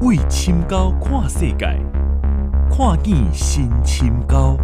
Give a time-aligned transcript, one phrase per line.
[0.00, 1.66] 为深沟看世界，
[2.70, 4.56] 看见新深沟，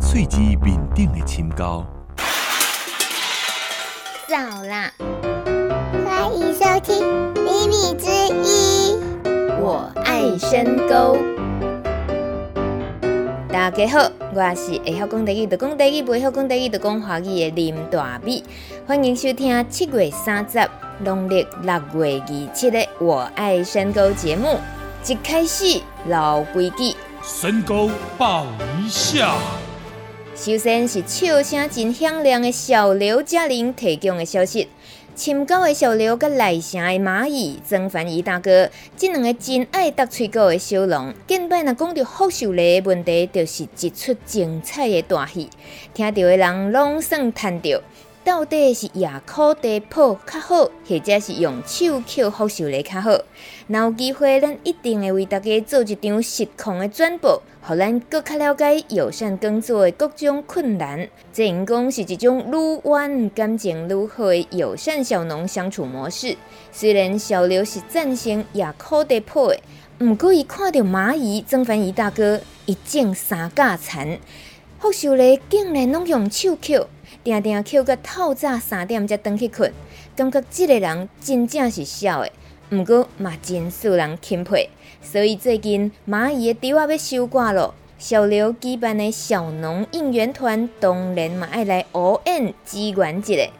[0.00, 1.84] 喙子面顶的深沟。
[4.26, 4.90] 早啦，
[6.06, 7.02] 欢迎收听
[7.34, 8.08] 《秘密之
[8.42, 8.96] 一》，
[9.60, 11.18] 我爱深沟。
[13.52, 18.42] 大家好，我是会晓讲台语就讲台语，不会晓讲台语就讲华语的林大美，
[18.86, 20.58] 欢迎收听七月三十。
[21.00, 24.58] 农历六月二七的我爱山沟节目，
[25.06, 28.46] 一开始老规矩，深沟报
[28.78, 29.36] 一下。
[30.36, 34.68] 首先是笑声真响亮的小刘嘉玲提供的消息：
[35.16, 45.50] 深沟的小刘跟赖城的蚂蚁曾凡仪大哥，这两个真爱搭嘴角的小龙，见摆若讲到福寿螺的问题，就是一出精彩的大戏，
[45.92, 47.80] 听到的人拢算赚到。
[48.24, 53.10] 到底是亚科地铺较好，或者是用手抾福寿螺较好？
[53.66, 61.06] 若有机会，咱一定会为大家做一场实况的转播，让咱更加了解友善耕作的各种困难。
[61.34, 66.38] 这应该是一种愈玩感情愈好的友善小农相处模式。
[66.72, 69.60] 虽然小刘是赞成亚科地铺的，
[69.98, 74.18] 不过伊看到蚂蚁曾凡仪大哥一整三架残，
[74.80, 76.86] 福寿螺竟然拢用手抾。
[77.24, 79.72] 定定抾到透早三点才转去困，
[80.14, 82.30] 感觉这个人真正是痟的，
[82.68, 84.68] 不过嘛真受人钦佩。
[85.02, 93.50] 所以最近蚂蚁的稻仔要收割了，小刘举办的小农应援团当然嘛爱来応援支援一下。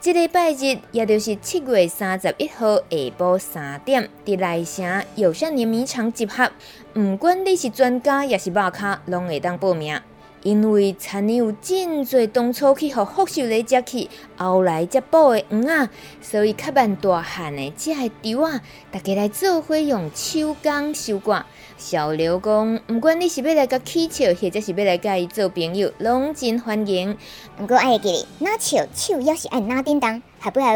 [0.00, 2.84] 这个礼拜日也就是七月三十一号下
[3.16, 6.50] 晡三点，在赖城友善碾米厂集合。
[6.92, 10.00] 不管你是专家也是肉卡，拢会当报名。
[10.42, 15.88] 因为田里有真济当初去互福寿螺食去，后来才补的黄啊，
[16.20, 21.44] 所以较慢大汉的这些稻啊，大家来做伙用手工收割。
[21.78, 27.16] 小刘讲，不管你是要来甲乞笑，或者是要来甲伊做朋友，拢真欢迎。
[27.56, 30.66] 不过爱记得，拿笑手要是爱拿叮当，好不好？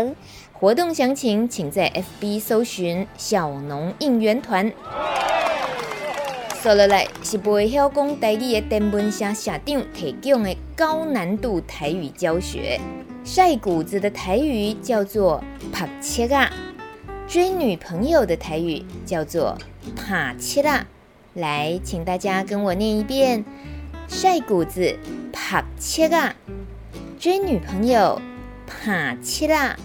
[0.53, 4.73] 活动详情请在 FB 搜寻小农应援团。
[6.57, 12.81] 接下来是不会晓讲台语的电文社社长提供的高难度台语教学。
[13.25, 16.51] 晒谷子的台语叫做“拍切啊”，
[17.29, 19.57] 追女朋友的台语叫做
[19.95, 20.85] “拍切啊”。
[21.35, 23.45] 来，请大家跟我念一遍：
[24.09, 24.99] 晒谷子，
[25.33, 26.35] 拍切啊；
[27.19, 28.21] 追女朋友，
[28.67, 29.77] 拍切啊。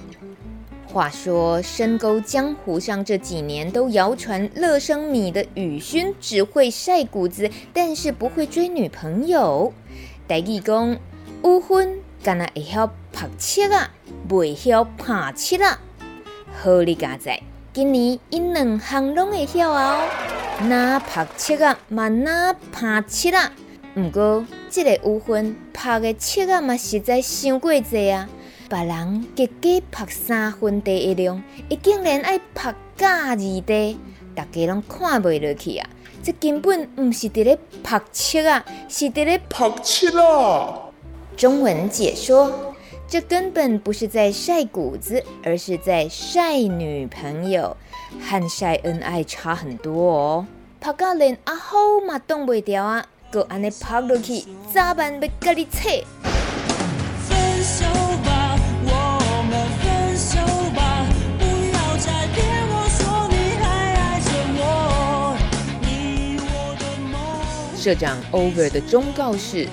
[0.91, 9.72] 话说深沟江湖上这几年都谣传乐生米的雨勋只会晒谷子，但是不会追女朋友。
[10.28, 10.91] 台语讲
[11.44, 13.90] 禹勋敢若会晓拍切啊，
[14.30, 15.80] 袂晓拍切啊。
[16.62, 17.41] 好哩家在，
[17.72, 20.06] 今年因两项拢会晓哦。
[20.68, 23.50] 那拍切啊，嘛那拍切啊。
[23.94, 28.28] 不过这个乌昏拍的切啊嘛，实在伤过济啊。
[28.71, 33.99] 别人加加拍三分地一量，伊竟然爱拍假二地，
[34.33, 35.89] 大家拢看袂落去啊！
[36.23, 40.89] 这根本毋是伫咧拍七啊，是伫咧拍七啊！
[41.35, 42.73] 中文解说：
[43.09, 47.75] 这根本不是在晒谷子，而是在晒女朋友，
[48.21, 50.47] 和晒恩爱差很多哦。
[50.79, 56.31] 拍到连阿虎嘛挡袂掉啊，搁安尼拍落去，早晚要甲你扯。
[67.81, 69.68] 社长 Over 的忠告是，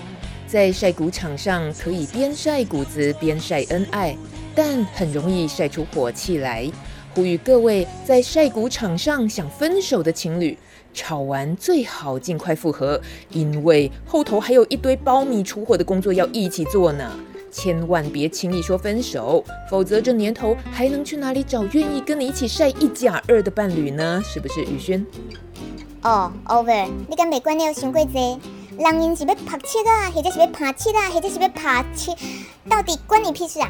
[0.47, 4.17] 在晒谷场上可以边晒谷子边晒恩爱，
[4.55, 6.73] 但很容易晒出火气来。
[7.15, 10.57] 呼吁各位在晒谷场上想分手的情侣，
[10.95, 12.99] 吵完最好尽快复合，
[13.29, 17.13] 因为后头还有一堆苞米出火的工作要一起做呢。
[17.51, 24.23] 千万别轻易说分手，否则这年头还能去哪里找愿意跟你一起晒一甲二的伴侣呢？
[24.25, 25.05] 是不是宇轩？
[26.09, 28.41] 哦、Over，你敢袂管了伤过济？
[28.79, 32.15] 人因是要拍七啊，或者是要拍七啊，或者是要拍七，
[32.67, 33.69] 到底关你屁事啊？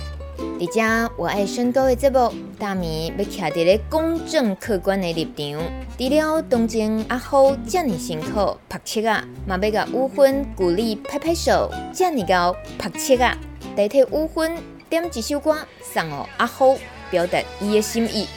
[0.61, 5.61] 在这我爱身高的节目，大米要徛在咧公正客观的立场。
[5.99, 13.37] 除了当前阿虎这么辛苦拍七啊，嘛要甲禹勋鼓励拍拍手，这么高拍七啊，
[13.75, 16.79] 代替禹勋点一首歌送予阿虎，
[17.11, 18.29] 表达伊的心意。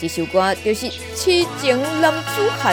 [0.00, 2.72] 这首歌就是《痴情男子汉》。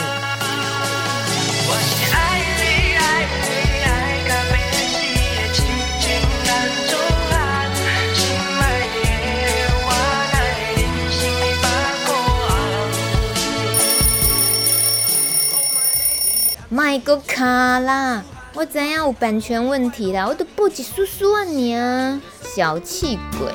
[16.76, 18.22] 卖个卡啦！
[18.54, 22.22] 我怎样有版权问题啦，我都不止叔叔啊你啊，
[22.54, 23.50] 小气鬼！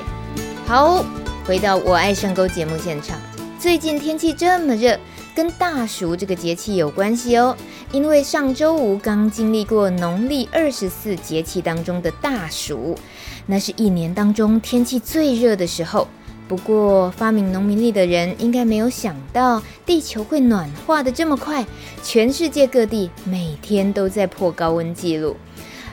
[0.67, 1.05] 好，
[1.44, 3.19] 回到我爱上钩节目现场，
[3.58, 4.99] 最近天气这么热，
[5.34, 7.55] 跟大暑这个节气有关系哦。
[7.93, 12.96] 因为上周五刚经历过农历二十四节气当中的大暑，
[13.44, 16.08] 那是一年当中天气最热的时候。
[16.50, 21.64] 不过发明农民历的人应该没有想到地球会暖化的这么快，
[22.02, 25.37] 全世界各地每天都在破高温纪录。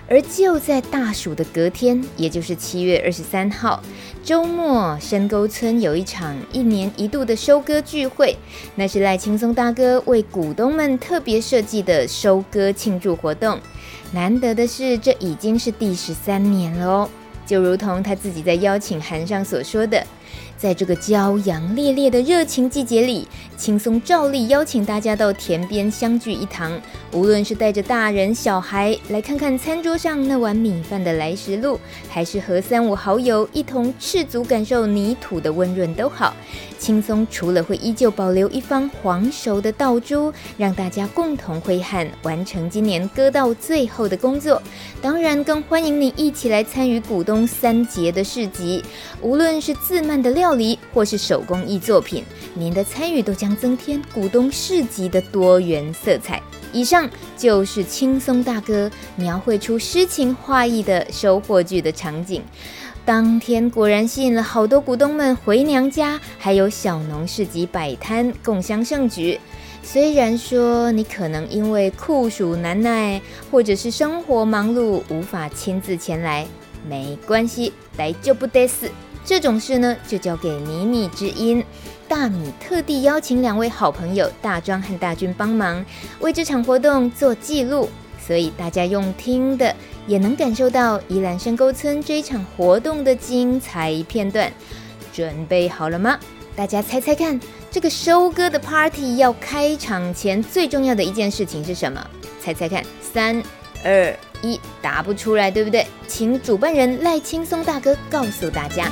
[0.09, 3.79] 而就在大暑的隔天，也就是七月二十三号
[4.23, 8.35] 周末，深沟村有一场一年一度的收割聚会，
[8.73, 13.59] 那是赖青松大哥为股东们特别设计的收割庆祝活动。
[14.11, 17.09] 难得的是，这已经是第十三年了哦，
[17.45, 20.03] 就如同他自己在邀请函上所说的。
[20.57, 26.71] 在这个骄阳烈烈的热情季节里，青松照例邀请大家到田边相聚一堂。
[27.13, 36.33] 无论是带着大人小孩来看看餐桌上那碗米饭的来时路，还是和三五好友一同赤足感受泥土的温润都好。
[36.79, 44.61] 青松除了会依旧保留一方黄熟的稻株，让大家共同挥汗完成今年割稻最后的工作，
[45.01, 48.83] 当然更欢迎你一起来参与股东三节的市集。
[49.21, 52.23] 无论是自慢的料理，或是手工艺作品，
[52.53, 56.41] 您的参与都将增添股东市集的多元色彩。
[56.73, 62.43] 以上就是轻松大哥描绘出诗情画意的收获剧的场景。
[63.05, 69.39] 当天果然吸引了好多股东们回娘家，还有小农市集摆摊，共襄盛举。
[69.81, 76.45] 虽然说你可能因为酷暑难耐，或者是生活忙碌，无法亲自前来，
[76.85, 78.91] 没关系，来就不得死。
[79.27, 81.61] 这种事呢，就交给米米之音。
[82.07, 85.85] 大米特地邀请两位好朋友大庄和大军帮忙，
[86.21, 87.89] 为这场活动做记录，
[88.25, 89.75] 所以大家用听的
[90.07, 94.49] 也能感受到宜兰深沟村这一场活动的精彩片段。
[95.11, 96.17] 准备好了吗？
[96.55, 97.37] 大家猜猜看，
[97.69, 102.01] 这个收割的 party 要开场前最重要的一件事情是什么？
[102.41, 103.43] 猜猜看，三
[103.83, 105.85] 二一，答不出来，对不对？
[106.07, 108.91] 请主办人赖青松大哥告诉大家。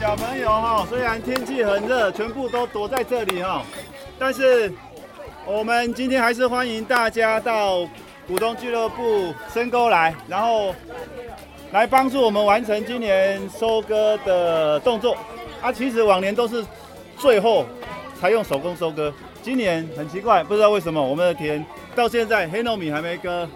[0.00, 3.62] 小朋友哈，虽然天气很热，全部都躲在这里哈，
[4.18, 4.72] 但是
[5.46, 7.86] 我们今天还是欢迎大家到
[8.26, 10.74] 股东俱乐部深沟来，然后
[11.70, 15.16] 来帮助我们完成今年收割的动作。
[15.60, 16.64] 啊，其实往年都是
[17.16, 17.64] 最后
[18.20, 21.64] 才用手工收割，今年很奇怪，不知道为什么我们的田
[21.96, 23.48] 到现在黑糯米还没割，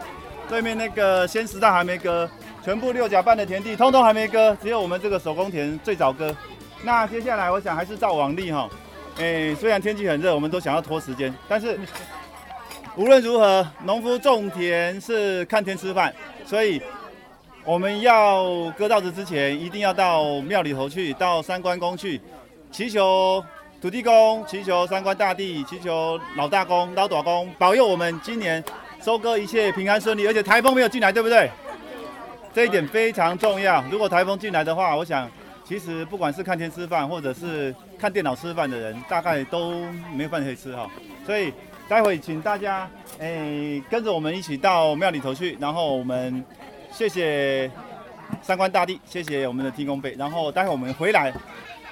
[0.48, 2.28] 对面那个鲜食蛋还没割。
[2.64, 6.34] 全部六甲半的田地通通还没割，只有我们这个手工田最早割。
[6.82, 8.68] 那接下来我想还是照往例哈，
[9.18, 11.78] 诶，虽然天气很热，我们都想要拖时间，但是
[12.96, 16.12] 无论如何，农夫种田是看天吃饭，
[16.44, 16.82] 所以
[17.64, 22.20] 我们要割稻子之前，一定要到庙里头去，到三关公去，
[22.72, 23.40] 祈求
[23.80, 28.62] 土地公，祈求三官大帝，祈求老大公、老大公保佑我们今年
[29.02, 31.50] 收割一切平安顺利，而且台风没有进来，对不对？
[32.54, 33.84] 这一点非常重要。
[33.90, 35.30] 如果台风进来的话，我想，
[35.62, 39.82] 其实不管是看天吃饭，或者是看电脑吃饭的人，大概都
[40.14, 40.90] 没饭可以吃哈。
[41.26, 41.52] 所以
[41.86, 46.42] 待会请大家诶跟着我们一起到庙里头去，然后我们
[46.90, 47.70] 谢谢
[48.40, 51.30] 三官大帝，谢谢我们的天公伯，然后待会我们回来，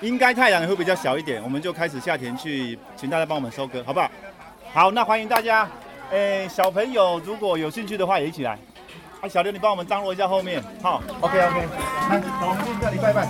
[0.00, 4.10] 应该太阳也会比较小一点，我们就开始下田去，请大家帮我们收割，好不好？
[4.72, 5.68] 好，那欢迎大家，
[6.10, 8.58] 诶小朋友如果有兴趣的话，也一起来。
[9.30, 11.60] 小刘，你帮我们张罗一下后面，好，OK OK，
[12.10, 13.26] 来，走，我们进这里拜拜。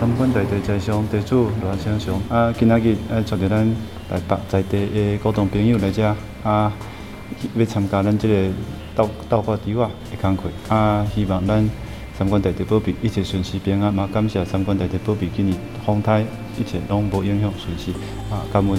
[0.00, 3.76] 三官大地在上，地主罗先生啊，今仔日呃带着咱
[4.10, 6.72] 台北在地的股东朋友来遮啊，
[7.54, 8.50] 要参加咱这个
[8.94, 11.68] 稻稻挂稻啊的工课啊，希望咱。
[12.14, 14.08] 三官大帝保庇，一切顺时平安嘛！
[14.12, 16.24] 感谢三官大帝保庇，今年风台
[16.58, 17.90] 一切拢无影响顺时
[18.30, 18.44] 啊！
[18.52, 18.78] 感恩。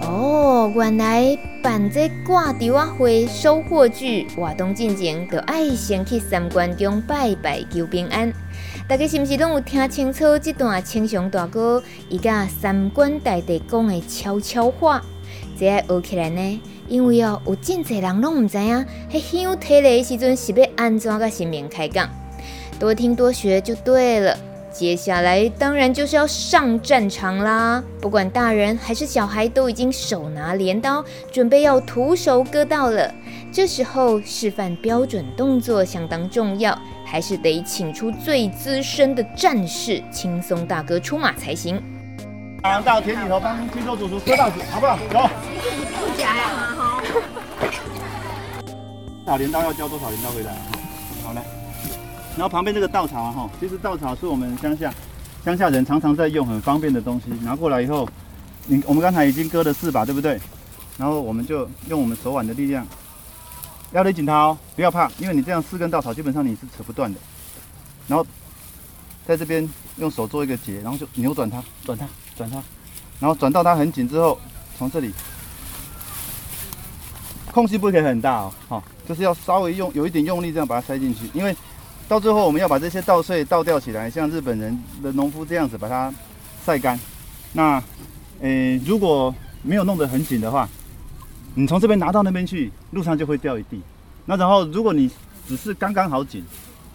[0.00, 8.32] 哦，原来办这挂稻仔会收获剧活动进前，就爱先去三官宫拜拜求平安。
[8.86, 15.02] 大家是不是拢有听清楚这段青雄大哥伊甲三官大帝讲的悄悄话？
[15.58, 16.60] 这样学起来呢？
[16.88, 22.08] 因为哦，有真侪人拢唔知影，迄香提来的时阵是要安怎个神明开讲，
[22.78, 24.36] 多听多学就对了。
[24.72, 33.14] 接下来当然就是要上战场啦，不管大人还是小孩，都已经手拿镰刀，准备要徒手割稻了。
[33.52, 36.76] 这时候示范标准动作相当重要，
[37.06, 41.80] 还是得请出最资深的战士轻松大哥出马才行。
[42.82, 44.96] 到田里头帮青松叔叔割稻子，好不好？
[44.96, 45.28] 走
[46.00, 46.50] 不加呀。
[49.26, 50.56] 打镰刀要交多少镰刀回来？
[51.22, 51.42] 好嘞。
[52.36, 54.92] 然后旁边这个稻草啊，哈，其实稻草是我们乡下
[55.44, 57.30] 乡下人常常在用，很方便的东西。
[57.42, 58.08] 拿过来以后，
[58.66, 60.40] 你我们刚才已经割了四把，对不对？
[60.96, 62.86] 然后我们就用我们手腕的力量，
[63.92, 67.20] 要勒紧它哦，不要怕，因为你这样四根稻草基本上你是扯不断的。
[68.08, 68.26] 然后
[69.26, 69.68] 在这边
[69.98, 72.06] 用手做一个结，然后就扭转它，转它，
[72.36, 72.62] 转它，
[73.20, 74.38] 然后转到它很紧之后，
[74.76, 75.12] 从这里，
[77.52, 81.54] 空隙不可以很大哦，好，就是要稍微用有一点用力这样把它塞进去，因为。
[82.06, 86.12] 到最后，我们要把这些稻穗倒吊起来，像日本人的农夫这样子把它
[86.62, 87.00] 晒干。
[87.54, 87.82] 那，
[88.42, 90.68] 诶，如果没有弄得很紧的话，
[91.54, 93.80] 你从这边拿到那边去，路上就会掉一地。
[94.26, 95.10] 那然后，如果你
[95.48, 96.44] 只是刚刚好紧，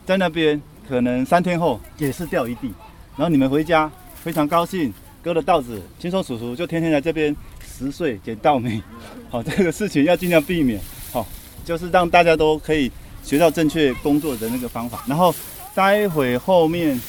[0.05, 2.71] 在那边可能三天后也是掉一地。
[3.15, 8.81] 然后你们回家非常高兴，割了稻子，轻松叔叔就天天来这边拾穗捡稻米。
[9.29, 10.79] 好，这个事情要尽量避免。
[11.11, 11.25] 好，
[11.65, 12.91] 就是让大家都可以。
[13.21, 15.35] 学到正确工作的那个方法，然后
[15.75, 16.99] 待会后面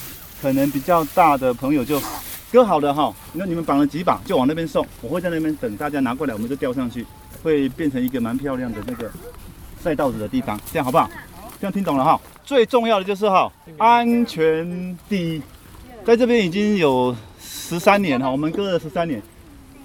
[0.41, 1.99] 可能比较大的朋友就
[2.51, 7.07] 割好了哈，那你们绑了几把就往那边送，我会在那边等大家拿过来，我们就吊上去，
[7.41, 9.09] 会变成一个蛮漂亮的那个
[9.81, 11.09] 晒稻子的地方，这样好不好？
[11.59, 12.19] 这样听懂了哈？
[12.43, 15.41] 最重要的就是哈，安全第一，
[16.05, 17.15] 在这边已经有
[17.71, 19.23] 十三年哈，我们割了十三年，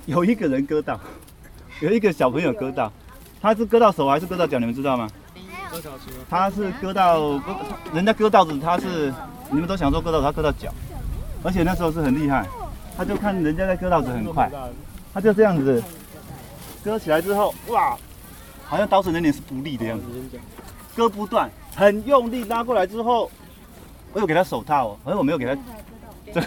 [0.07, 0.99] 有一个人割到，
[1.81, 2.93] 有一个小朋友割到，
[3.40, 4.59] 他是割到手还是割到脚？
[4.59, 5.09] 你们知道吗？
[6.28, 7.40] 他是割到，
[7.95, 9.14] 人家割稻子，他是
[9.52, 10.75] 你们都想说割稻子，他割到脚，
[11.45, 12.45] 而且那时候是很厉害，
[12.97, 14.50] 他就看人家在割稻子很快，
[15.14, 15.81] 他就这样子
[16.83, 17.97] 割起来之后，哇，
[18.64, 20.05] 好像刀子有点是不利的样子，
[20.97, 23.31] 割不断，很用力拉过来之后，
[24.12, 25.57] 我有给他手套哦，而我没有给他
[26.35, 26.43] 这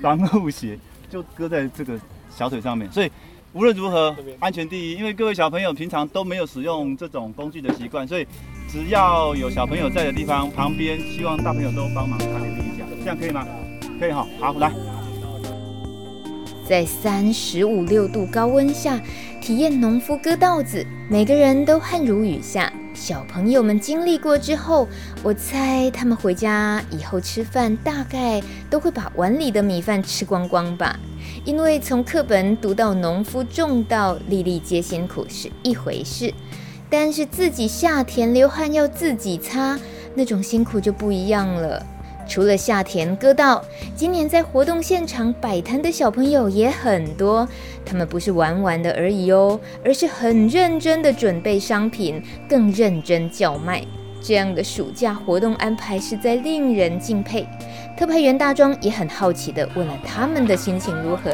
[0.00, 0.78] 防护鞋，
[1.10, 1.98] 就搁在这个
[2.34, 3.10] 小腿上面，所以。
[3.54, 4.94] 无论如何，安全第一。
[4.96, 8.26] 因为各位小朋友平常都没有使用这种工具的习惯，所以
[8.66, 13.46] 只要有小朋友在的地方，旁边希望大朋友都帮忙他练一下，这样可以吗？
[14.00, 14.72] 可以哈，好，来。
[16.66, 18.98] 在三十五六度高温下
[19.42, 22.72] 体验农夫割稻子，每个人都汗如雨下。
[22.94, 24.86] 小朋友们经历过之后，
[25.22, 30.98] 我猜他们回家以后吃饭，大概都会把碗里的米饭吃光光吧。
[31.44, 36.32] 因为从课本读到农夫种稻，粒粒皆辛苦是一回事，
[36.90, 39.78] 但是自己下田流汗要自己擦，
[40.14, 41.84] 那种辛苦就不一样了。
[42.28, 43.62] 除了下田割稻，
[43.94, 47.46] 今年在活动现场摆摊的小朋友也很多，
[47.84, 53.84] 他们不是玩玩的而已哦，而是很认真的准备商品，更认真叫卖。
[54.22, 57.46] 这样的暑假活动安排实在令人敬佩。
[57.98, 61.30] 特派员大庄也很好奇地问了他们的心情如何。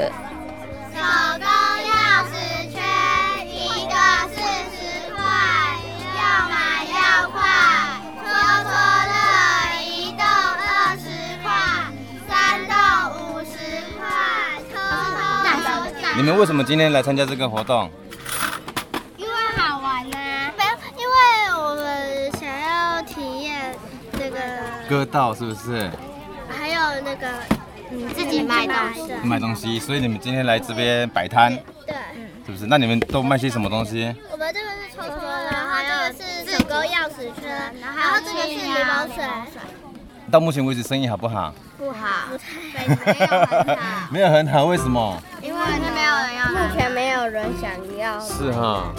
[16.18, 17.88] 你们为什么今天来参加这个活动？
[19.16, 20.52] 因为好玩呢、啊。
[20.58, 21.14] 没有，因为
[21.54, 23.72] 我们想要体验
[24.18, 24.36] 这个
[24.88, 25.88] 割稻，是不是？
[26.48, 27.28] 还有那个，
[27.88, 31.56] 你，自己卖东西，卖东西，所以你们今天来这边摆摊，
[31.86, 31.94] 对，
[32.44, 32.66] 是不是？
[32.66, 34.12] 那你们都卖些什么东西？
[34.32, 39.24] 我们这个是抽抽，然后这个是手工钥匙圈，然后这个是柠檬水。
[40.30, 41.54] 到目前为止生意好不好？
[41.78, 42.26] 不好，
[42.74, 42.80] 没
[43.20, 44.08] 有很好。
[44.10, 45.22] 没有很好，为什么？
[46.78, 48.20] 因为没有人想要。
[48.20, 48.94] 是哈。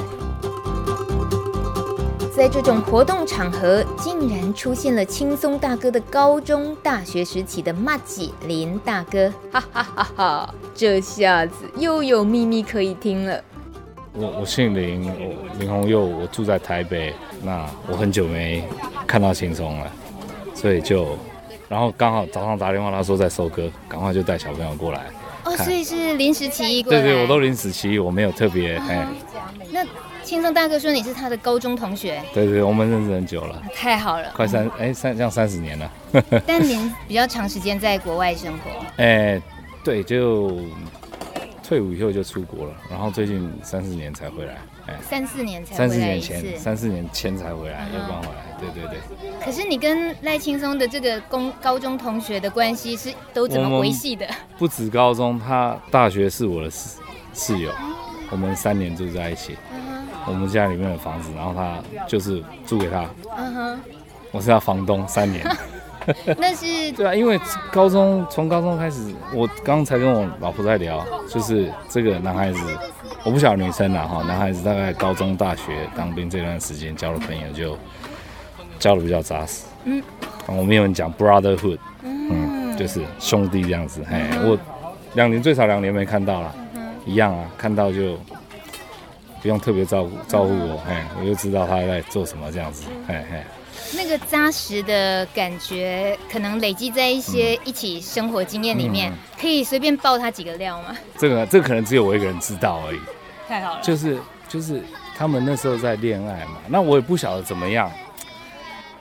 [2.36, 10.54] 在这种活动场合，竟然出现了轻松大哥的高中、大学时期的麻吉林大哥，哈哈哈哈！
[10.74, 13.42] 这下子又有秘密可以听了。
[14.14, 17.14] 我我姓林，我林宏佑，我住在台北。
[17.44, 18.64] 那我很久没
[19.08, 19.92] 看到轻松了，
[20.54, 21.18] 所以就，
[21.68, 25.08] 然后刚好早上打电话，他说在收割，赶快就带小朋友过来。
[25.50, 27.02] 哦，所以是临时起意过来。
[27.02, 29.08] 对对，我都临时起意，我没有特别哎。
[29.72, 29.86] 那。
[30.22, 35.92] 轻松大哥说你是他的高中同学，对对，我们认识很久了，太好了，快三哎、嗯、三这样三十年了，
[36.46, 39.42] 但您比较长时间在国外生活，哎，
[39.84, 40.62] 对，就
[41.64, 44.60] 退伍以后就出国了，然后最近三四年才回来，哎，
[45.02, 49.00] 三四年才三四年前三四年前才回来，又搬回来，对对对。
[49.44, 54.28] 可是你跟赖青松的这个公高中同学的关系是都怎么维系的？
[54.58, 57.00] 不止高中，他大学是我的室
[57.34, 57.72] 室友，
[58.30, 59.56] 我们三年住在一起。
[60.28, 63.10] 我们家里面的房子，然后他就是租给他。
[63.38, 63.80] 嗯哼。
[64.32, 65.44] 我是他房东三年。
[66.38, 67.40] 那是 对啊，因为
[67.72, 72.60] 高中从高中开始，我刚才跟我老婆在聊，就是这个男孩子，
[73.24, 77.78] 我不晓得女生啦哈，男孩子大概高中、大学当兵这段时间交的朋友就
[78.80, 79.66] 交的比较扎实。
[79.84, 80.02] 嗯，
[80.48, 84.02] 我们有人讲 brotherhood，嗯，就是兄弟这样子。
[84.10, 84.58] 嘿，我
[85.14, 86.56] 两年最少两年没看到了，
[87.06, 88.18] 一样啊，看到就
[89.42, 93.42] 不用特别照顾照顾我，嘿，我就知道他在做什么这样子，嘿嘿。
[93.96, 100.96] 那个扎实的感觉，可能累积在一些一起生活经验里面，嗯、可以随便爆他几个料吗？
[101.18, 103.00] 这个，这个可能只有我一个人知道而已。
[103.48, 103.82] 太好了。
[103.82, 104.18] 就是
[104.48, 104.84] 就是
[105.18, 107.92] 他们那时候在恋爱嘛，那我也不晓得怎么样，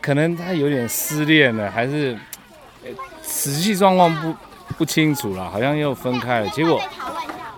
[0.00, 2.16] 可能他有点失恋了，还是
[3.22, 4.34] 实际状况不
[4.78, 6.48] 不清楚了，好像又分开了。
[6.48, 6.80] 结果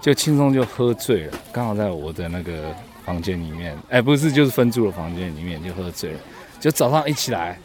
[0.01, 6.19] 就轻松就喝醉了，刚好在我的那个房间里面，哎，不是，就是分住的房间里面就喝醉了。
[6.61, 7.59] 就早上一起来，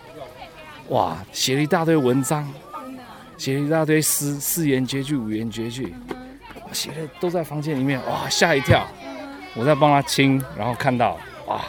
[0.88, 2.50] 哇，写了一大堆文章，
[3.38, 5.94] 写了一大堆诗，四言绝句、五言绝句，
[6.72, 8.88] 写的都在房间里面，哇，吓一跳。
[9.54, 11.62] 我在帮他清，然后看到，哇，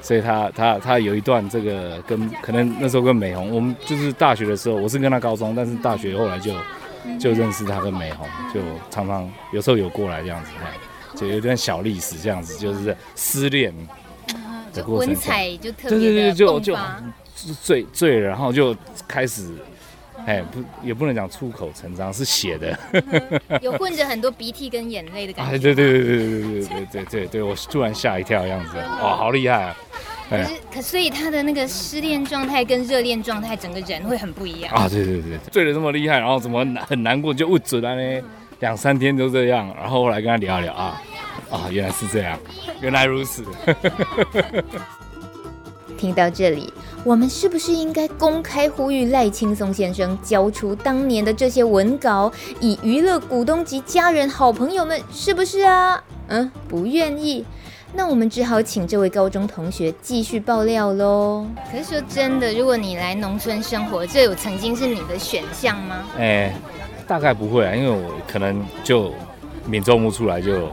[0.00, 6.52] 所以他他他有一段这个跟可能那时候跟美红，我们就是大学的时候，我是跟他高中，但是大学后来就
[7.18, 10.50] 就认识他跟美红，就常常有时候有过来这样子，
[11.14, 13.74] 就有点小历史这样子，就是失恋。
[14.84, 16.76] 文采就特别对对对，就就
[17.62, 18.74] 醉醉了，然后就
[19.06, 19.48] 开始，
[20.26, 22.78] 哎，不也不能讲出口成章，是写的，
[23.60, 25.54] 有混着很多鼻涕跟眼泪的感觉。
[25.54, 29.76] 哎，对对对对对对对对对对，我突然吓一跳，样子，哇，好厉害啊！
[30.28, 34.88] 可是可所以他的那个失恋状态跟热恋状态，整个人会很不一样啊！
[34.88, 38.22] 对对对，醉得这么厉害，然后怎么很难过就误准了呢？
[38.60, 41.02] 两三天都这样，然后后来跟他聊一聊啊。
[41.48, 42.36] 啊，原来是这样，
[42.80, 43.44] 原来如此。
[45.96, 46.70] 听到这里，
[47.04, 55.00] 我们是不是应该公开呼吁赖青松先生交出当年的这些文稿，以娱乐股东及家人、好朋友们？
[55.10, 56.04] 是不是啊？
[56.28, 57.46] 嗯，不愿意，
[57.94, 61.46] 那我们只好请这位高中同学继续爆料喽。
[61.72, 66.04] 可是说真的，如果你来农村生活，这有曾经是你的选项吗？
[66.18, 66.56] 哎、欸，
[67.08, 69.14] 大概不会啊，因为我可能就
[69.64, 70.68] 免周末出来就。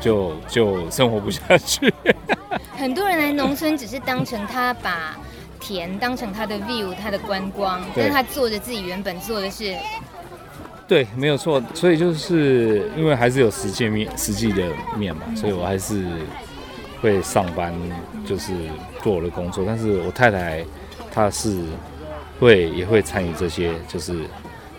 [0.00, 1.92] 就就生活不下去。
[2.76, 5.16] 很多人来农村只是当成他把
[5.60, 9.76] 田当成他的 view，他的观光，但是他做着自己原本做的事。
[10.88, 11.62] 对，没有错。
[11.74, 14.64] 所以就是因为还是有实际面、实际的
[14.96, 16.04] 面嘛，所以我还是
[17.00, 17.72] 会上班，
[18.26, 18.52] 就是
[19.02, 19.62] 做我的工作。
[19.66, 20.64] 但是我太太
[21.12, 21.62] 她是
[22.40, 24.24] 会也会参与这些，就是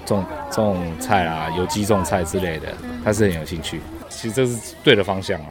[0.05, 2.73] 种种菜啊，有机种菜之类的，
[3.05, 3.79] 她是很有兴趣。
[4.21, 5.47] 其实这是对的方向啊，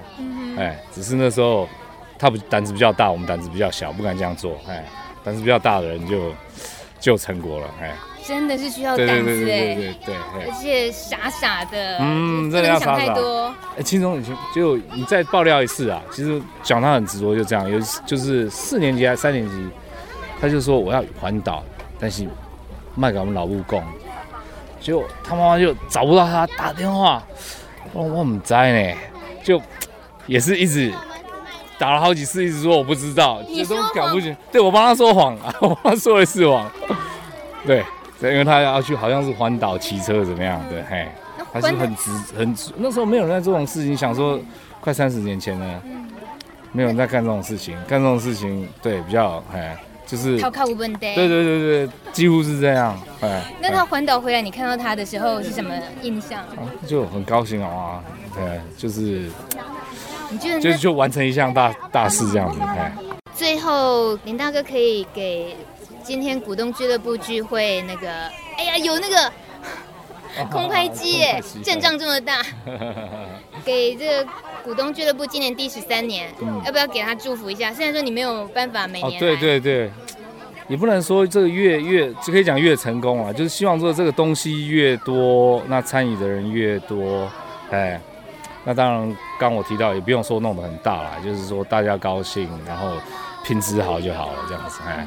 [0.57, 1.69] 哎，只是那时候
[2.17, 4.85] 他不胆子比较大，我们胆子比较小，不敢这样做，哎，
[5.25, 6.33] 胆子比较大的人就
[7.01, 7.93] 就成果了，哎，
[8.25, 10.15] 真的是需要胆子，对对对对对对，
[10.47, 13.53] 而且傻傻的，嗯，真的要想太多。
[13.77, 19.69] 哎，轻松，你就你再爆料一次啊，其实讲他很执着，就这样，有就是四年级还是三年级，
[20.41, 21.65] 他就说我要环岛，
[21.99, 22.25] 但是
[22.95, 23.83] 卖给我们老务工，
[24.81, 27.21] 结果他妈妈就找不到他，打电话。
[27.93, 28.95] 我我不知呢，
[29.43, 29.61] 就
[30.27, 30.93] 也是一直
[31.79, 34.37] 打了好几次，一直说我不知道，这都搞不清。
[34.53, 36.71] 对，我帮他说谎啊， 我帮他说的是谎。
[37.67, 37.85] 对，
[38.21, 40.63] 对，因为他要去，好像是环岛骑车怎么样？
[40.69, 41.09] 对，嘿，
[41.53, 42.73] 还是很直很直。
[42.77, 44.39] 那时候没有人在做这种事情，想说
[44.81, 45.83] 快三十年前了，
[46.73, 49.61] 没有人在干这种事情，干这种事情，对，比较嘿。
[50.11, 53.01] 就是逃靠无本的，对对对对，几乎是这样。
[53.21, 56.45] 哎，那他环岛回来，你看到他的时候是什么印象？
[56.87, 58.03] 就很高兴啊，
[58.35, 59.31] 对，就是，
[60.31, 62.59] 你觉得就就完成一项大大事这样子。
[62.61, 62.93] 哎，
[63.37, 65.57] 最后林大哥可以给
[66.03, 68.11] 今天股东俱乐部聚会那个，
[68.59, 69.33] 哎呀，有那个。
[70.51, 72.43] 空拍机耶，阵仗这么大，
[73.65, 74.31] 给这个
[74.65, 77.73] 股东俱乐部今年第十三年，嗯，要不要给他祝福一下？
[77.73, 79.91] 虽然说你没有办法每年，哦，对对对，
[80.69, 87.29] 也不能说这个越越就可以讲越成功啊，就是希望说这个东西越多，那参与的人越多，
[87.71, 88.01] 哎，
[88.65, 92.93] 那当然刚我提到也不用说弄得很大啦，就是说大家高兴，然后
[93.45, 95.07] 品质好就好了，这样子，哎。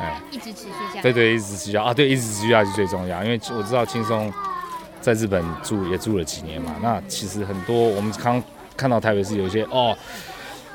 [0.00, 1.02] 哎，一直持续下去。
[1.02, 3.22] 对对，一直持续啊，对，一直持续下去最重要。
[3.24, 4.32] 因为我知道轻松
[5.00, 6.76] 在日本住也住了几年嘛。
[6.82, 8.42] 那其实很多我们刚
[8.76, 9.96] 看到台北市有些哦，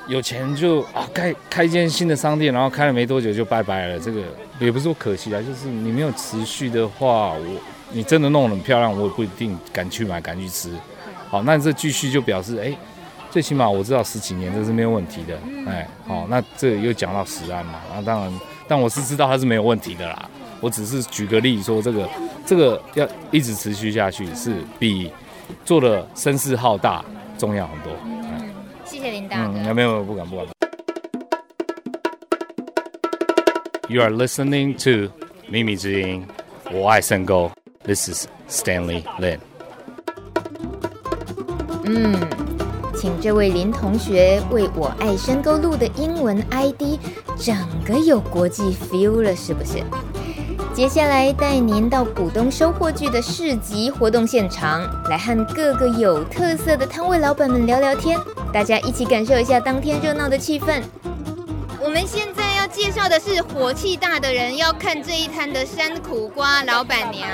[0.08, 4.00] 有钱就啊开开一间新的商店，然后开了没多久就拜拜了。
[4.00, 4.22] 这个
[4.60, 10.74] 也不是说可惜啊，就是你没有持续的话，我你真的弄得很漂亮，我也不一定敢去买，敢去吃。
[11.30, 12.76] 好，那这继续就表示哎。
[13.32, 15.36] 最起码我知道十几年这是没有问题的，
[15.68, 18.40] 哎，好，那这又讲到食安嘛，那当然，当
[18.74, 20.28] 但我是知道它是没有问题的啦。
[20.60, 22.10] 我只是举个例说，这个
[22.44, 25.12] 这个要一直持续下去，是比
[25.64, 27.06] 做的声势浩大
[27.38, 27.94] 重要很多。
[28.04, 28.52] 嗯，
[28.84, 29.54] 谢谢林大哥。
[29.60, 30.48] 嗯，没有没有，不敢不敢。
[33.90, 35.14] You are listening to
[35.48, 36.26] 秘密之音，
[36.72, 37.52] 我爱深沟。
[37.86, 39.38] This is Stanley Lin。
[41.86, 42.16] 嗯，
[43.04, 46.98] 请这位林同学为我爱深沟录的英文 ID，
[47.38, 47.54] 整
[47.86, 49.84] 个有国际 feel 了，是不是？
[50.74, 58.18] 接下来带您到股东收获季的市集活动现场，来和各个有特色的摊位老板们聊聊天，
[58.54, 60.82] 大家一起感受一下当天热闹的气氛。
[61.82, 67.28] 我们现在要介绍的是火气大的人要看这一摊的山苦瓜老板娘。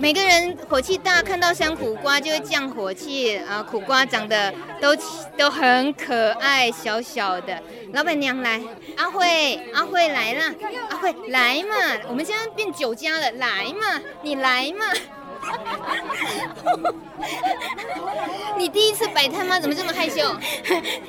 [0.00, 3.60] 每个人火气大，看到山苦瓜就会降火气啊！
[3.62, 4.96] 苦瓜长得都
[5.36, 7.60] 都很可爱，小小的。
[7.92, 8.60] 老板娘来，
[8.96, 10.54] 阿慧，阿慧来了，
[10.90, 11.74] 阿慧来嘛！
[12.08, 14.86] 我们现在变酒家了，来嘛，你来嘛！
[18.56, 19.58] 你第一次摆摊吗？
[19.58, 20.22] 怎么这么害羞？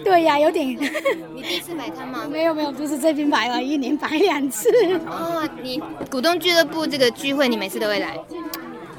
[0.04, 0.67] 对呀、啊，有点。
[0.67, 2.28] 你第一次摆摊吗？
[2.30, 4.69] 没有没有，就是这边摆了，一年摆两次。
[5.06, 8.17] 哦，你股东俱乐部这个聚会，你每次都会来？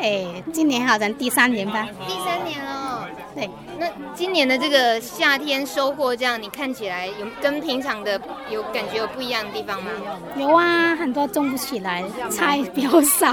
[0.00, 1.86] 哎，今年好像第三年吧。
[2.06, 3.06] 第三年了。
[3.34, 3.48] 对。
[3.78, 9.90] 那今年的这个夏天收获，这样你看起来有跟平常的有感觉有不一样的地方吗？
[10.36, 13.32] 有啊，很多种不起来，菜比较少。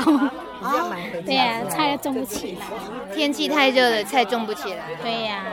[0.61, 0.95] 哦。
[1.25, 3.15] 对呀、啊，菜种不起来。
[3.15, 4.85] 天气太热了，菜种不起来。
[5.01, 5.49] 对呀、啊。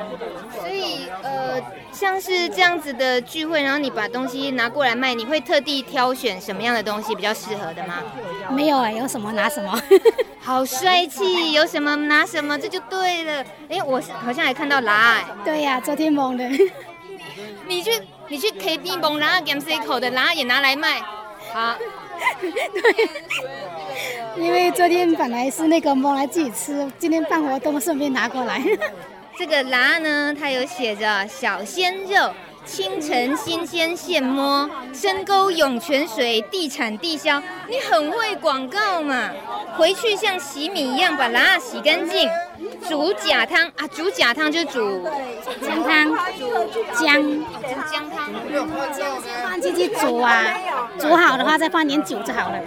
[0.60, 1.60] 所以呃，
[1.92, 8.02] 像是这样子的聚会，然后你把东西拿过来卖，你会特地挑选什么样的东西比较适合的吗？
[8.50, 9.80] 没有啊，有什么拿什么。
[10.40, 13.44] 好帅气，有什么拿什么，这就对了。
[13.68, 15.22] 哎，我好像还看到辣。
[15.44, 16.48] 对呀、啊，昨天蒙的。
[17.66, 17.90] 你去
[18.28, 21.00] 你去 K B 蒙辣，Game C 口的辣也拿来卖。
[21.52, 21.74] 好。
[22.40, 23.08] 对。
[24.36, 28.62] 因为昨天本来是那个猫来自己吃，今天办活动顺便拿过来。
[29.36, 32.30] 这个辣呢，它有写着小鲜肉。
[32.66, 37.38] 清晨新鲜现摸，深沟涌泉水，地产地销。
[37.68, 39.28] 你很会广告嘛？
[39.76, 42.26] 回去像洗米一样把辣洗干净，
[42.88, 43.86] 煮假汤啊！
[43.88, 45.06] 煮假汤就煮
[45.60, 46.48] 姜汤，煮
[46.94, 47.44] 姜，煮
[47.92, 48.32] 姜汤，
[49.42, 50.42] 放进去煮啊！
[50.98, 52.58] 煮好的话再放点酒就好了，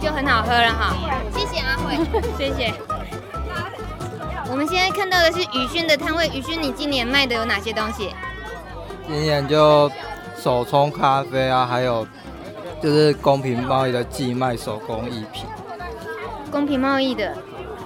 [0.00, 0.94] 就很好喝了哈。
[1.34, 1.96] 谢谢阿慧，
[2.38, 2.72] 谢谢。
[4.50, 8.14] 我们现在看到的是宇轩的摊位，宇勋，你今年卖的有哪些东西？
[9.06, 9.90] 今年就
[10.40, 12.06] 手冲咖啡啊，还有
[12.82, 15.44] 就是公平贸易的寄卖手工艺品。
[16.50, 17.36] 公平贸易的，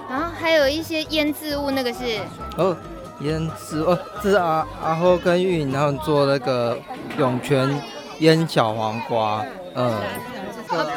[0.09, 2.19] 然后还有一些腌制物，那个是
[2.57, 2.75] 哦，
[3.19, 6.77] 腌制哦，这是阿阿后跟玉颖他们做那个
[7.17, 7.81] 涌泉
[8.19, 9.45] 腌小黄瓜，
[9.75, 9.93] 嗯。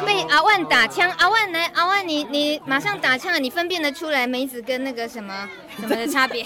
[0.05, 5.49] 被阿万打枪，阿万来，阿万你你马上打枪，你分辨得出来梅子跟那个什么
[5.79, 6.45] 什么的差别？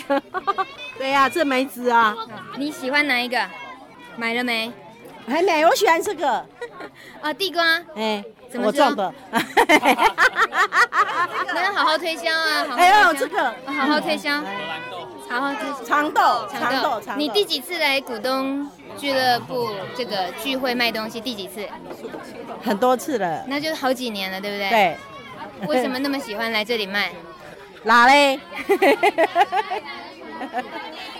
[0.97, 2.15] 对呀、啊，这梅子啊，
[2.57, 3.37] 你喜欢哪一个？
[4.17, 4.71] 买了没？
[5.27, 6.45] 还没，我喜欢这个。
[7.21, 7.63] 啊，地瓜。
[7.95, 9.13] 哎，怎么我种的。
[11.53, 12.65] 那要好好推销啊！
[12.67, 14.41] 好好哎呦，这个，好好推销。
[15.29, 15.83] 好好推销。
[15.85, 17.17] 长豆，长豆，长豆。
[17.17, 21.19] 你第几次来股东俱乐部这个聚会卖东西？
[21.19, 21.67] 第几次？
[22.63, 23.43] 很多次了。
[23.47, 24.69] 那就是好几年了，对不对？
[24.69, 24.97] 对。
[25.67, 27.11] 为什么那么喜欢来这里卖？
[27.83, 28.39] 哪嘞？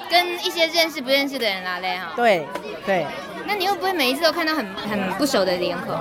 [0.10, 2.12] 跟一些认识不认识的人拉嘞哈。
[2.16, 2.46] 对
[2.86, 3.06] 对。
[3.48, 5.96] 那你又不会每一次都看到很很不熟的脸孔？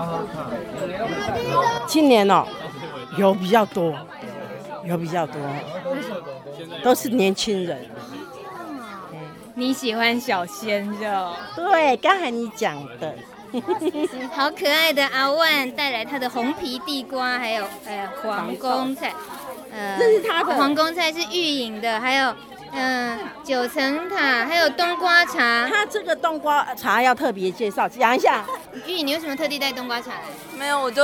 [1.87, 2.46] 今年哦，
[3.16, 3.94] 有比较多，
[4.85, 5.40] 有比较多，
[6.83, 7.88] 都是年轻人。
[9.61, 11.37] 你喜欢小鲜肉？
[11.55, 13.14] 对，刚才你讲的。
[14.35, 19.12] 好可爱的阿万带来他的红皮地瓜，还有呃皇宫菜，
[19.70, 22.35] 呃，这是他的皇宫菜是玉隐的，还有。
[22.73, 25.68] 嗯，九层塔还有冬瓜茶。
[25.68, 28.42] 他这个冬瓜茶要特别介绍，讲一下。
[28.87, 30.23] 玉，你为什么特地带冬瓜茶来？
[30.57, 31.03] 没有，我就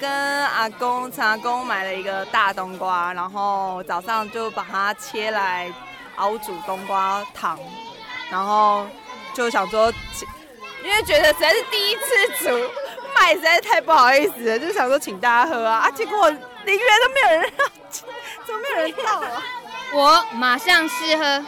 [0.00, 5.70] 跟阿公、陈阿公买了一个大冬瓜，然后早上就把它切来
[6.16, 7.58] 熬煮冬瓜汤，
[8.32, 8.86] 然后
[9.34, 9.92] 就想说，
[10.82, 12.02] 因为觉得实在是第一次
[12.48, 12.48] 煮，
[13.14, 17.52] 卖实在是太不好意思了，就想说请大家喝啊，啊结果里面都没有人，
[18.46, 19.42] 怎么没有人到啊？
[19.92, 21.44] 我马上试喝，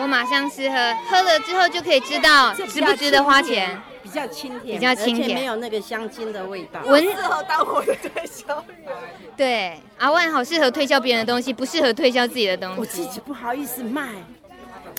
[0.00, 3.78] 我马上试喝，喝了之后就可以知道值不值得花钱。
[4.02, 6.78] 比较清甜，比较清甜，没有那个香精的味道。
[6.84, 8.96] 我适合当我的推销员。
[9.36, 12.80] 对，阿万好适合推销别人的东西，不适合推销自己的东西。
[12.80, 14.08] 我自己不好意思卖，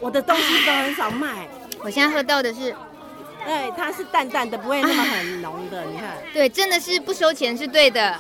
[0.02, 1.48] 我的东西都很少卖。
[1.82, 2.76] 我现在喝到的是
[3.46, 5.84] 对，它是淡淡的，不会那么很浓的。
[5.86, 8.20] 你看， 对，真的是不收钱是对的，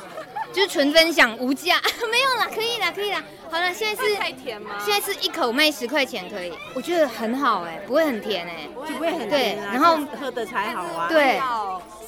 [0.54, 3.24] 就是纯分享无价， 没有啦，可以啦，可以啦。
[3.51, 4.71] 好了，现在是太甜吗？
[4.79, 11.08] 现在是一口卖十块钱可以，我觉得很好哎、欸，不会很甜哎、欸，就不会很对甜、啊，然后喝的才好啊。
[11.08, 11.39] 对，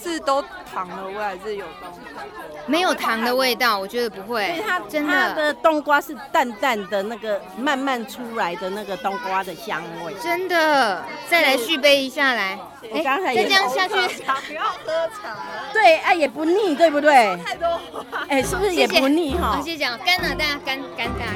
[0.02, 2.00] 是都糖的味还是有东西？
[2.66, 4.62] 没有糖的味道，我觉得不会。
[4.66, 10.14] 它真它的冬瓜是淡淡的那个慢慢出来的那个冬瓜的香味。
[10.22, 12.60] 真的，再来续杯一下来。
[12.90, 15.36] 我刚才再这样下去，不要喝茶。
[15.74, 17.38] 对，哎、啊，也不腻，对不对？
[17.44, 17.80] 太多
[18.30, 19.54] 哎、是不是也不腻哈？
[19.56, 19.86] 好，谢谢。
[20.06, 21.27] 干了，大家干干大家。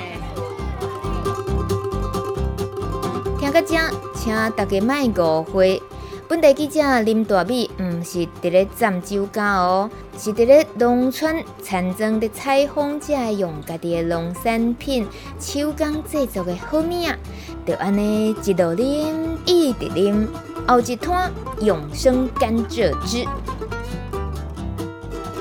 [3.39, 3.75] 听到这，
[4.15, 5.82] 请大家卖误会。
[6.27, 15.06] 本地记者林大美，唔是伫咧站酒家哦，是伫咧农村田庄的采访者用家己的农产品
[15.38, 17.17] 手工制作的好物啊，
[17.65, 19.13] 就安尼一路啉
[19.45, 20.25] 一直啉，
[20.65, 23.25] 后一摊永生甘蔗汁。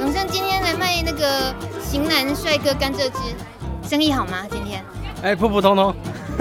[0.01, 3.19] 永生今天来卖那个型男帅哥甘蔗汁，
[3.91, 4.47] 生意好吗？
[4.49, 4.85] 今天？
[5.21, 5.93] 哎，普普通通。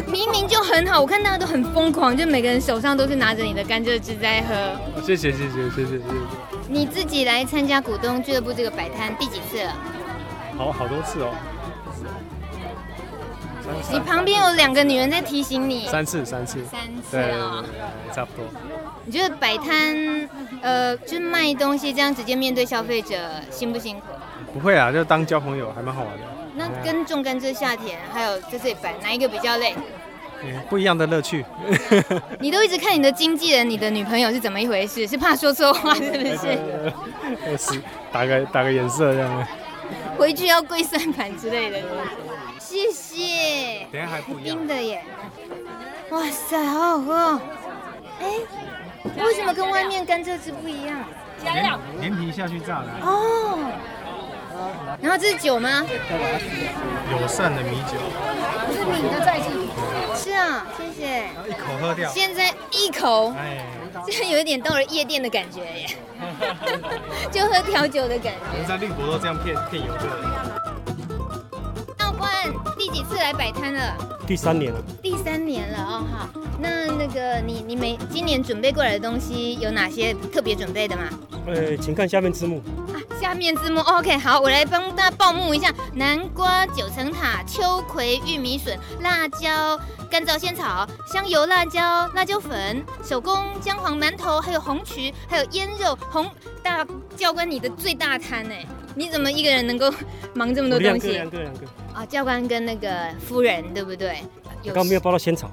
[0.06, 4.54] 明明就很好，我看大家都很疯狂，就每个人手上都是拿着你的甘蔗汁在喝。
[5.02, 6.04] 谢谢谢谢谢谢谢谢。
[6.68, 9.74] 你自己来参加股东俱乐部这个摆摊第几次了？
[10.60, 11.34] 好好多次哦。
[13.92, 15.88] 你旁边有两个女人在提醒你。
[15.88, 16.64] 三次三次。
[16.66, 17.66] 三次对，哦。
[18.14, 18.46] 差不多。
[19.06, 20.30] 你觉得摆摊，
[20.62, 23.16] 呃，就是卖东西这样直接面对消费者，
[23.50, 24.06] 辛不辛苦？
[24.54, 26.24] 不会啊，就当交朋友，还蛮好玩的。
[26.60, 29.74] 那跟种甘蔗夏天，还有在这里摆，哪一个比较累？
[30.44, 31.46] 嗯，不一样的乐趣。
[32.42, 35.08] 你都一直看你的经纪人，你的女朋友是怎么一回事？
[35.08, 37.58] 是怕说错话是不是？
[37.58, 39.48] 是打个打个眼色这样。
[40.18, 41.82] 回去要跪算盘之类的。
[42.60, 43.88] 谢谢。
[43.92, 44.58] 等下还不一样。
[44.58, 45.02] 冰的耶。
[46.10, 47.42] 哇塞，好好喝哦。
[48.22, 48.28] 哎，
[49.24, 51.00] 为什么跟外面甘蔗汁不一样？
[51.42, 51.80] 加料。
[52.02, 52.88] 连皮下去炸的。
[53.02, 53.60] 哦。
[55.02, 55.86] 然后这是酒吗？
[57.12, 57.98] 友善的米酒。
[58.72, 59.70] 是你的在地。
[60.16, 61.26] 是啊，谢谢。
[61.48, 62.10] 一口喝掉。
[62.12, 63.66] 现在一口，哎，
[64.06, 65.88] 这有一点到了夜店的感觉耶，
[67.32, 68.40] 就喝调酒的感觉。
[68.52, 70.08] 我们在绿博都这样骗骗游客。
[73.00, 73.96] 几次来摆摊了？
[74.28, 74.82] 第三年了。
[75.02, 76.30] 第三年了哦，好。
[76.60, 81.04] 那那个你你每今年准备过来的东西有哪些特别准备的吗？
[81.48, 82.62] 呃，请看下面字幕。
[82.94, 89.80] 啊，下面字幕，OK，好，我来帮大家报幕一下：南瓜、九层塔、秋葵、玉米笋、辣椒、
[90.12, 95.98] 干燥仙草、香油辣椒、辣椒粉、手工姜黄馒头，还有红曲，还有腌肉。
[96.12, 96.30] 红
[96.62, 96.86] 大
[97.16, 98.54] 教官，你的最大摊呢？
[98.96, 99.94] 你怎么一个人能够
[100.34, 101.12] 忙这么多东西？
[101.12, 101.68] 两个，两个，两个。
[101.94, 104.18] 啊，教官跟那个夫人对不对？
[104.66, 105.50] 刚刚没有报到仙草。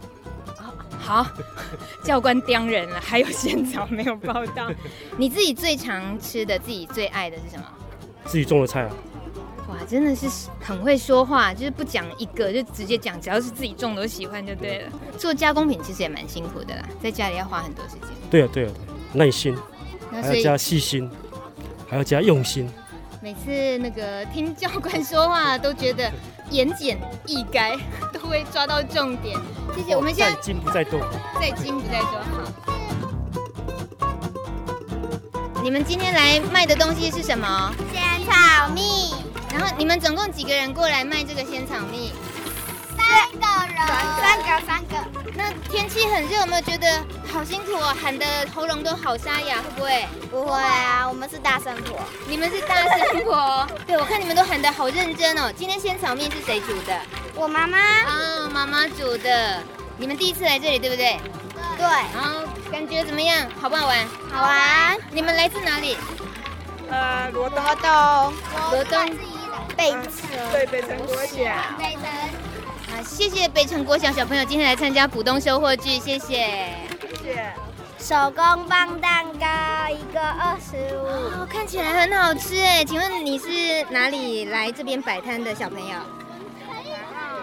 [0.98, 1.24] 好，
[2.02, 4.68] 教官刁人了，还有仙草没有报到。
[5.16, 7.64] 你自己最常吃的、自己最爱的是什么？
[8.24, 8.90] 自己种的菜啊。
[9.68, 10.26] 哇，真的是
[10.60, 14.92] 很会说话，就是不讲一个就直接讲，只要是自己种都喜欢就对了。
[15.16, 18.08] 做加工品其实也蛮辛苦的啦，在家里要花很多时间。
[18.28, 18.72] 对啊，对啊，
[19.12, 19.56] 耐心，
[20.10, 21.08] 还要加细心，
[21.88, 22.68] 还要加用心。
[23.26, 26.08] 每次那个听教官说话都觉得
[26.48, 27.76] 言简意赅，
[28.14, 29.36] 都会抓到重点。
[29.74, 31.00] 谢谢，我们现在在精不在多，
[31.40, 32.20] 在精不在多。
[32.20, 32.44] 好，
[35.60, 37.74] 你们今天来卖的东西是什么？
[37.92, 39.12] 仙草蜜。
[39.52, 42.12] 然后你们总共几个人过来卖这个仙草蜜？
[43.06, 43.78] 三个人，
[44.20, 44.96] 三个三个。
[45.34, 47.94] 那天气很热，有没有觉得好辛苦哦？
[48.02, 50.06] 喊的喉咙都好沙哑，会不会？
[50.30, 51.98] 不会啊，我们是大声婆。
[52.26, 53.66] 你们是大声婆？
[53.86, 55.52] 对，我看你们都喊的好认真哦。
[55.56, 56.98] 今天仙草面是谁煮的？
[57.34, 57.78] 我妈妈。
[57.78, 59.62] 哦，妈妈煮的。
[59.98, 61.18] 你们第一次来这里，对不对？
[61.76, 61.86] 对。
[61.86, 62.42] 然后
[62.72, 63.46] 感觉怎么样？
[63.60, 64.06] 好不好玩？
[64.32, 64.98] 好玩。
[65.10, 65.96] 你们来自哪里？
[66.90, 67.62] 呃，罗东。
[67.62, 68.34] 罗东。
[68.72, 69.16] 罗东。
[69.76, 70.00] 北城。
[70.52, 71.36] 对，北城国小。
[71.78, 72.02] 北城。
[73.06, 76.68] 啊，谢谢北城国小小朋友今天来参加浦东收获季，谢谢。
[77.22, 77.52] 谢谢。
[77.98, 79.46] 手工棒蛋糕
[79.88, 81.06] 一个二十五，
[81.40, 82.84] 哦，看起来很好吃哎。
[82.84, 83.46] 请问你是
[83.90, 85.96] 哪里来这边摆摊的小朋友？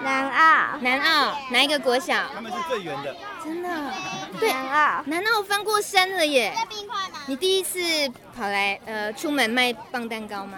[0.04, 0.78] 南澳。
[0.82, 2.14] 南澳哪一个国小？
[2.36, 3.16] 他们是最远的。
[3.44, 3.70] 真的？
[4.40, 4.52] 对。
[4.52, 5.04] 南澳。
[5.06, 6.54] 南澳翻过山了耶。
[7.26, 7.80] 你第一次
[8.36, 10.58] 跑来呃出门卖棒蛋糕吗？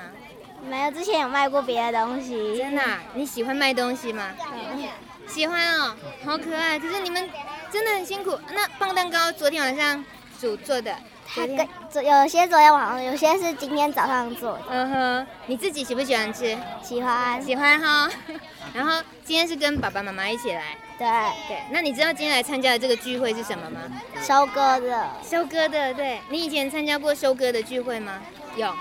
[0.70, 2.58] 没有，之前有卖过别的东西。
[2.58, 3.00] 真的、啊？
[3.14, 4.32] 你喜欢卖东西吗？
[4.54, 4.88] 嗯、
[5.28, 6.80] 喜欢哦，好可爱。
[6.80, 7.30] 可是你们
[7.72, 8.38] 真的很辛苦。
[8.54, 10.04] 那棒蛋糕昨天晚上
[10.40, 10.96] 煮做的，
[11.28, 11.58] 它跟
[12.06, 14.64] 有些昨天晚上，有些是今天早上做的。
[14.70, 16.58] 嗯哼，你自己喜不喜欢吃？
[16.84, 18.10] 喜欢，喜欢哈。
[18.74, 20.78] 然后今天是跟爸爸妈妈一起来。
[20.98, 21.08] 对
[21.48, 21.58] 对。
[21.72, 23.82] 那你知道今天来参加的这个聚会是什么吗？
[24.22, 25.10] 收割的。
[25.24, 26.20] 收割的，对。
[26.30, 28.20] 你以前参加过收割的聚会吗？
[28.56, 28.74] 有。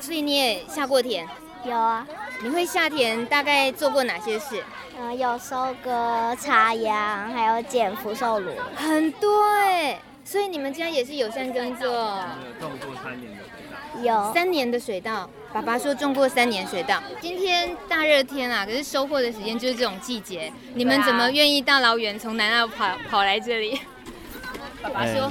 [0.00, 0.06] 对。
[0.06, 1.28] 所以你也下过田？
[1.64, 2.06] 有啊。
[2.42, 4.64] 你会下田大概做过哪些事？
[4.98, 10.00] 嗯，有收割、插秧，还有捡福寿螺，很多哎。
[10.24, 11.86] 所以你们家也是有善耕作？
[11.86, 14.02] 有种过三年的水稻。
[14.02, 14.32] 有。
[14.32, 17.02] 三年的水稻，爸爸说种过三年水稻。
[17.20, 20.52] 今天大热天啊，可是收获的时间就是这种季节。
[20.74, 23.80] 你们怎么愿意大老远从南澳跑跑来这里？
[24.82, 25.30] 爸爸说。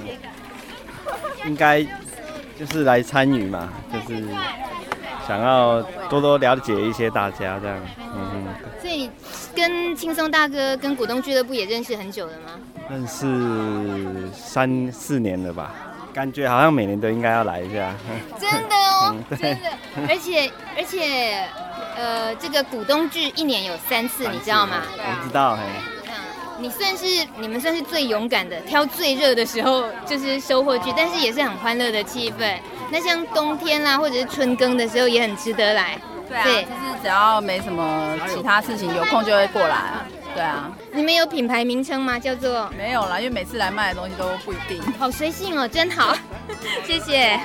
[1.46, 1.84] 应该
[2.60, 4.28] 就是来参与嘛，就是
[5.26, 7.78] 想要多多了解一些大家这样。
[7.98, 8.48] 嗯嗯。
[8.82, 9.10] 所以
[9.56, 12.52] 跟轻松大哥跟股东俱乐部也认识很久了吗？
[12.90, 15.72] 认识三四年了吧，
[16.12, 17.94] 感觉好像每年都应该要来一下。
[18.40, 19.70] 真的哦，真的，
[20.10, 21.46] 而且而且，
[21.96, 24.82] 呃，这个股东聚一年有三次，你知道吗？
[24.98, 25.62] 我知道，嘿。
[26.60, 27.06] 嗯，你算是
[27.40, 32.56] 你们算是最勇敢的，挑最热的时候就是收获聚，但是也是很欢乐的气氛。
[32.92, 36.00] 那像冬天啦，或者是春耕的时候，也很值得来。
[36.28, 40.06] 对啊，对就是只要没什么其他事情，有空就会过来啊。
[40.36, 42.20] 对啊，你们有品牌名称吗？
[42.20, 44.82] 叫做没有啦，因为每次来卖的东西都不一定。
[45.00, 46.16] 好随性哦，真好，
[46.86, 47.40] 谢谢。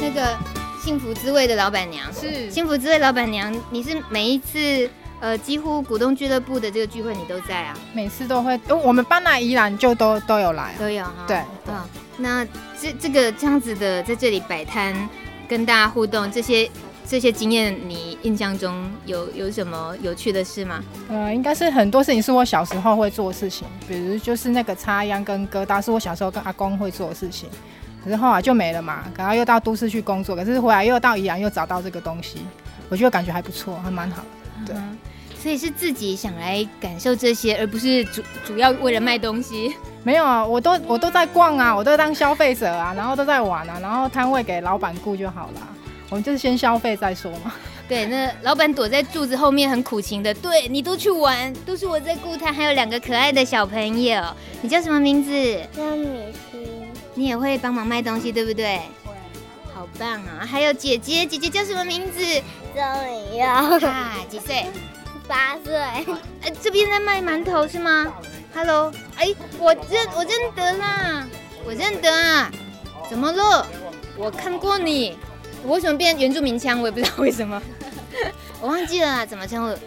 [0.00, 0.36] 那个
[0.82, 4.90] 幸福滋味的老板娘是幸福滋味老板娘，你是每一次
[5.22, 7.78] 呃几乎股东俱乐部的这个聚会你都在啊？
[7.94, 11.24] 每次都会，我们搬来宜兰就都都有来，都有哈。
[11.28, 11.80] 对，嗯，
[12.18, 12.44] 那
[12.78, 15.08] 这这个这样子的在这里摆摊
[15.48, 16.68] 跟大家互动这些。
[17.04, 20.82] 这些经验，你印象中有有什么有趣的事吗？
[21.10, 27.50] 呃，应该是很多事情是我小时候会做的事情，比如就是那个插秧跟割稻，是我小时候跟阿公会做的事情。
[28.02, 32.46] 可是后来就没了嘛，然后又到都市去工作，可是回来又到宜兰又找到这个东西，
[32.88, 34.22] 我觉得感觉还不错，还蛮好
[34.64, 34.72] 的。
[34.72, 34.98] 对、嗯，
[35.42, 39.74] 所以是自己想来感受这些，而不是主主要为了卖东西。
[40.04, 45.68] 没有啊，我都我都在逛啊，我都当消费者啊，然后都在玩啊，然后摊位给老板雇就好了。
[46.10, 47.52] 我们就是先消费再说嘛。
[47.88, 50.32] 对，那老板躲在柱子后面很苦情的。
[50.34, 54.22] 对，你都去玩，都是我在顾他，还有两个可爱的小朋友。
[54.60, 55.30] 你叫什么名字？
[55.76, 56.06] 叫米
[56.50, 56.58] 西。
[57.14, 58.80] 你也会帮忙卖东西，对不对？
[59.04, 59.12] 会。
[59.74, 60.46] 好棒啊！
[60.46, 62.22] 还有姐姐，姐姐叫什么名字？
[62.74, 63.48] 张敏耀。
[63.48, 64.66] 啊，几岁？
[65.26, 65.74] 八岁。
[65.76, 66.04] 哎，
[66.62, 68.12] 这边在卖馒头是吗
[68.54, 71.26] ？Hello，哎，我认我认得啦，
[71.64, 72.50] 我认得啊。
[73.08, 73.66] 怎么了？
[74.16, 75.16] 我看过你。
[75.64, 76.80] 我为什么变原住民腔？
[76.80, 77.62] 我也不知道为什么，
[78.60, 79.78] 我忘记了啊，怎么称呼？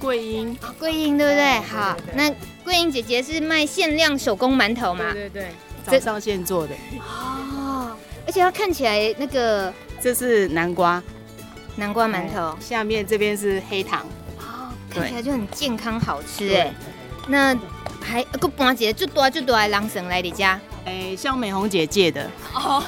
[0.00, 1.60] 桂英，桂英对不对？
[1.60, 2.32] 好，那
[2.64, 5.12] 桂英姐姐是卖限量手工馒头吗？
[5.12, 5.48] 对对
[5.84, 6.74] 对，早上现做的。
[7.00, 7.94] 哦，
[8.26, 9.70] 而且它看起来那个，
[10.00, 11.02] 这是南瓜，
[11.76, 14.27] 南瓜馒头，下面这边是黑糖，哦，
[14.90, 16.72] 看起来就很健康好吃哎。
[17.26, 17.56] 那
[18.00, 20.58] 还个半截最多最多的人生来你家？
[20.84, 22.30] 哎，向美红姐借的。
[22.54, 22.82] 哦。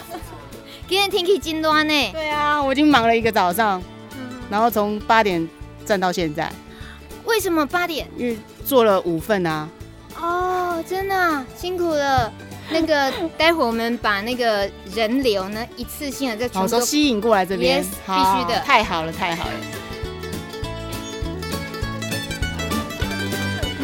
[0.88, 2.10] 今天天气真热呢。
[2.12, 3.80] 对啊，我已经忙了一个早上，
[4.16, 5.48] 嗯、然后从八点
[5.84, 6.50] 站到现在。
[7.24, 8.08] 为什么八点？
[8.16, 9.68] 因为做了五份啊。
[10.18, 12.32] 哦，真的、啊、辛苦了。
[12.70, 18.58] 那个 待会儿我们把那个人流呢一次性的再全部吸引过来这边，yes, 必须的。
[18.60, 19.52] 太好了，太好了。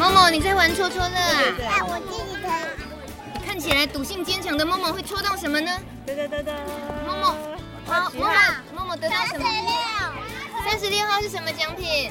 [0.07, 1.37] 某某，你在玩戳戳乐啊？
[1.37, 3.45] 对，对，对，我自己可以。
[3.45, 5.69] 看起来赌性坚强的默默会戳到什么呢？
[6.05, 6.53] 哒哒哒哒。
[7.05, 7.35] 默默，
[7.85, 8.31] 好，默默，
[8.73, 9.43] 默默得到什么？
[9.43, 9.73] 三十六。
[10.63, 12.09] 三十六号是什么奖品？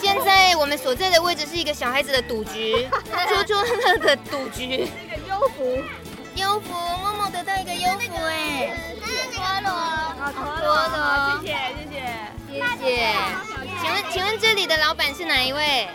[0.00, 2.86] 现在我们所在的位置是一个小孩子的赌局，
[3.26, 4.62] 戳戳乐的赌局。
[4.64, 5.82] 一个优福，
[6.36, 8.70] 优福，默默得到一个优福哎。
[9.34, 9.72] 陀螺，
[10.20, 11.54] 好陀螺，谢谢
[11.90, 11.94] 谢
[12.52, 13.55] 谢谢谢。
[13.80, 15.88] 请问请问这里的老板是哪一位？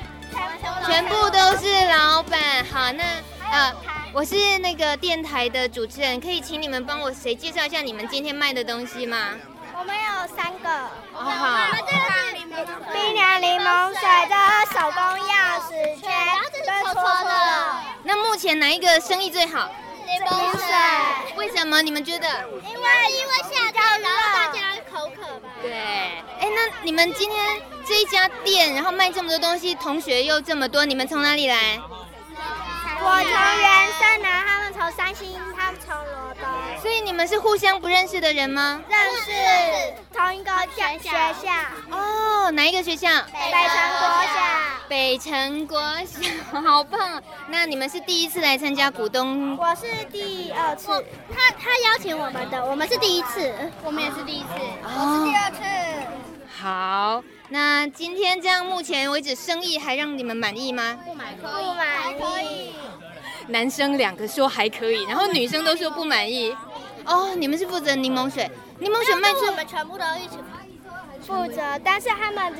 [0.85, 3.03] 全部都是老板，好，那
[3.51, 3.73] 呃，
[4.13, 9.29] 我是那个电台的主持人，可以请你们帮我谁介绍一下你们今天卖的东西吗？
[9.77, 10.69] 我们有三个，
[11.13, 14.35] 哦好，我们这个是冰凉柠檬水的
[14.71, 16.09] 手工钥匙圈，
[16.65, 17.31] 跟戳戳乐。
[18.03, 19.69] 那目前哪一个生意最好？
[20.11, 21.37] 柠檬水。
[21.37, 22.27] 为什么你们觉得？
[22.67, 24.59] 因为因为夏天，然后大家
[24.91, 25.49] 口渴吧。
[25.61, 31.79] 对，哎，那你们今天这一家店，然后卖这么多东西，同学又这么多，你们从哪里来？
[33.03, 36.81] 我从原山南，他们从三星，他们从罗东。
[36.81, 38.81] 所以你们是互相不认识的人吗？
[38.87, 39.31] 认识，
[40.13, 41.51] 同一个学学校。
[41.91, 43.09] 哦，哪一个学校？
[43.33, 44.39] 北城国小。
[44.87, 47.21] 北城国小，好棒！
[47.47, 49.57] 那你们是第一次来参加股东？
[49.57, 50.87] 我是第二次，
[51.33, 54.49] 他他邀请我们的，我们是第一次，我们也是第一次，
[54.83, 56.20] 哦、我是第二次。
[56.61, 60.95] 好，那今天这样，目前为止生意还让你们满意吗？
[61.03, 61.37] 不满意，
[62.19, 62.73] 不满意。
[63.47, 66.55] 男生两个说还可以，然后女生都说不满意。
[67.05, 68.47] 哦，你们是负责柠檬水，
[68.77, 70.37] 柠檬水卖出，我们全部都一起
[71.25, 72.53] 负责，但是他们。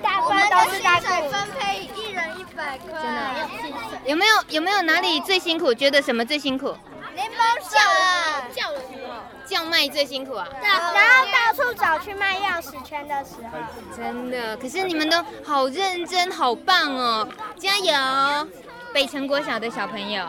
[0.00, 3.02] 大部分都是大概分配一人一百块。
[3.02, 3.98] 真的？
[4.06, 5.74] 有没有有没有哪里最辛苦？
[5.74, 6.72] 觉得什么最辛苦？
[7.18, 9.12] 柠檬叫叫的时候，
[9.44, 10.46] 叫卖最辛苦啊。
[10.62, 13.58] 然后到处找去卖钥匙圈的时候。
[13.96, 17.28] 真的，可是你们都好认真，好棒哦！
[17.56, 18.48] 加油，
[18.94, 20.24] 北城国小的小朋友。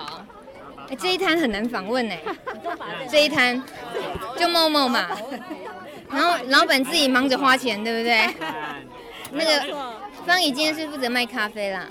[0.89, 2.19] 哎，这一摊很难访问哎，
[3.07, 3.61] 这一摊
[4.35, 5.07] 就默默嘛，
[6.09, 8.35] 然后老板自己忙着花钱，对不对？
[9.31, 9.93] 那个
[10.25, 11.85] 方怡今天是负责卖咖啡啦，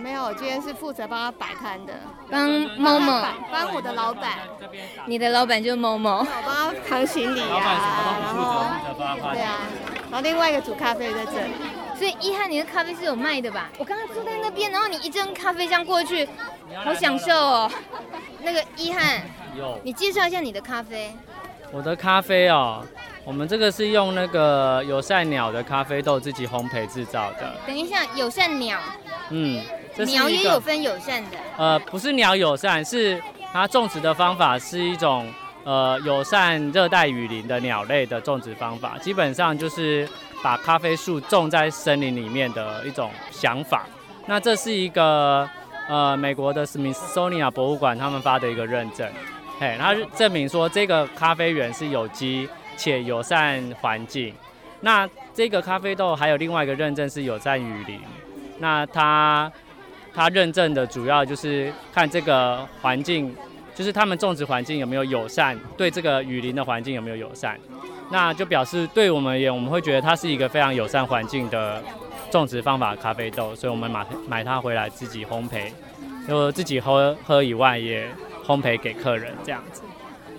[0.00, 1.92] 没有，我今天是负责帮他摆摊的，
[2.30, 4.38] 帮某某，帮我的老板，
[5.06, 7.50] 你的老板就是某某，我帮他扛行李啊，
[8.20, 9.58] 然后对啊，
[10.10, 11.52] 然后另外一个煮咖啡在这里，
[11.96, 13.68] 所以一翰你的咖啡是有卖的吧？
[13.78, 16.28] 我刚刚坐在那边，然后你一蒸咖啡这样过去，
[16.84, 17.70] 好享受哦。
[18.40, 19.22] 那个一翰，
[19.82, 21.12] 你介绍一下你的咖啡。
[21.72, 22.84] 我的咖啡哦。
[23.24, 27.54] 我们这个是用那个友善鸟的咖啡豆自己烘焙制造的。
[27.66, 28.78] 等一下，友善鸟。
[29.28, 29.62] 嗯，
[30.06, 31.36] 鸟也有分友善的。
[31.58, 35.30] 呃，不是鸟友善，是它种植的方法是一种
[35.64, 40.08] 呃友善热带雨林的鸟类的种植方法，基本上就是
[40.42, 43.84] 把咖啡树种在森林里面的一种想法。
[44.24, 45.46] 那这是一个
[45.86, 49.06] 呃美国的 Smithsonian 博物馆他们发的一个认证，
[49.58, 52.48] 嘿，它证明说这个咖啡园是有机。
[52.80, 54.32] 且友善环境，
[54.82, 57.98] 那这个咖啡豆还有另外一个认证是友善雨林，
[58.60, 59.50] 那它
[60.14, 63.34] 它认证的主要就是看这个环境，
[63.74, 67.58] 就是他们种植环境有没有友善，对这个雨林的环境有没有友善，
[68.12, 71.82] 那就表示对我们而言，我们会觉得它是一个非常友善环境的
[72.30, 75.72] 种植方法咖啡豆，所以我们买买它回来自己烘焙，
[76.28, 78.08] 就自己喝喝以外，也
[78.48, 79.82] 烘焙给客人这样子。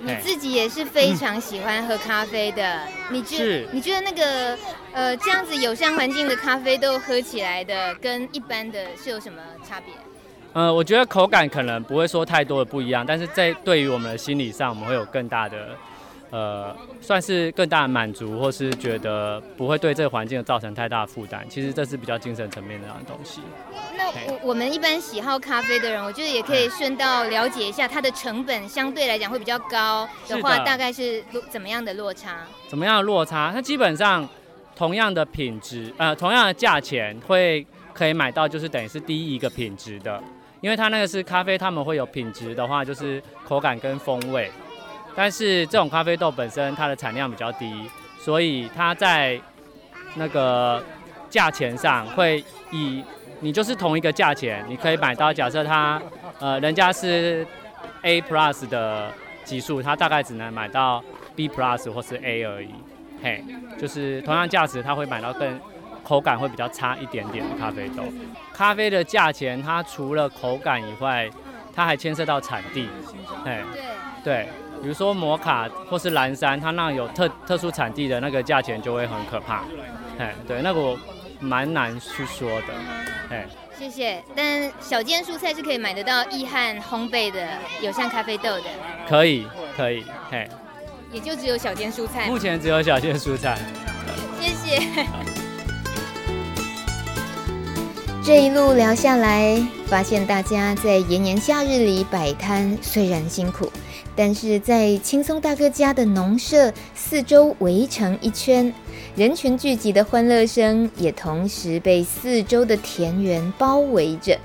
[0.01, 4.57] 你自己也是非常喜欢喝咖啡的，嗯、你觉你觉得那个
[4.93, 9.93] 呃这样子友善环境的咖啡豆喝起来的跟一般的是有什么差别？
[10.53, 15.77] 呃，我觉得口感可能不会说太多的不一样，但是在对于我们的心理上，我们会有更大的。
[16.31, 21.43] 呃，算是更大的满足，或是觉得不会对这个环境造成太大的负担。
[21.49, 23.41] 其实这是比较精神层面的那种东西。
[23.97, 32.37] 那我我们一般喜好咖啡的人，我觉得也可以顺道了解一下它的成本，相对来讲会比较高的话，大概是怎么样的落差？
[32.67, 33.51] 怎么样的落差？
[33.51, 34.27] 它基本上
[34.75, 40.21] 同样的品质，呃，同样的价钱会可以买到，就是等于是低一个品质的，
[40.61, 44.51] 因为它那个是咖啡，他们会有品质的话，就是口感跟风味。
[45.19, 47.89] 但是这种咖啡豆本身它的产量比较低，
[48.21, 49.37] 所以它在
[50.15, 50.81] 那个
[51.29, 52.41] 价钱上会
[52.71, 53.03] 以
[53.41, 55.33] 你就是同一个价钱，你可以买到。
[55.33, 56.01] 假设它
[56.39, 57.45] 呃人家是
[58.03, 59.11] A plus 的
[59.43, 61.03] 级数，它大概只能买到
[61.35, 62.73] B plus 或是 A 而已。
[63.21, 63.43] 嘿，
[63.77, 65.59] 就是同样价值，它会买到更
[66.01, 68.03] 口感会比较差一点点的咖啡豆。
[68.53, 71.29] 咖啡的价钱，它除了口感以外，
[71.75, 72.87] 它还牵涉到产地。
[73.43, 73.61] 嘿，
[74.23, 74.47] 对。
[74.79, 79.63] 对比如说摩卡或是蓝山，它那有特特殊产地的那个价钱就会很可怕，
[80.17, 80.97] 哎，对，那个我
[81.39, 82.73] 蛮难去说的，
[83.29, 83.45] 哎。
[83.77, 84.21] 谢谢。
[84.35, 87.47] 但小间蔬菜是可以买得到一翰烘焙的
[87.81, 88.63] 友善咖啡豆的。
[89.07, 90.49] 可以，可以，嘿。
[91.13, 92.27] 也就只有小间蔬菜。
[92.27, 93.57] 目前只有小间蔬菜。
[94.41, 94.81] 谢谢。
[98.21, 103.71] 这一路聊下来，发现大家在炎炎夏日里摆摊虽然辛苦。
[104.19, 108.73] 但是在轻松大哥家的农舍四周围成一圈，
[109.15, 114.37] 人群聚集的欢乐声也同时被四周的田园包围着。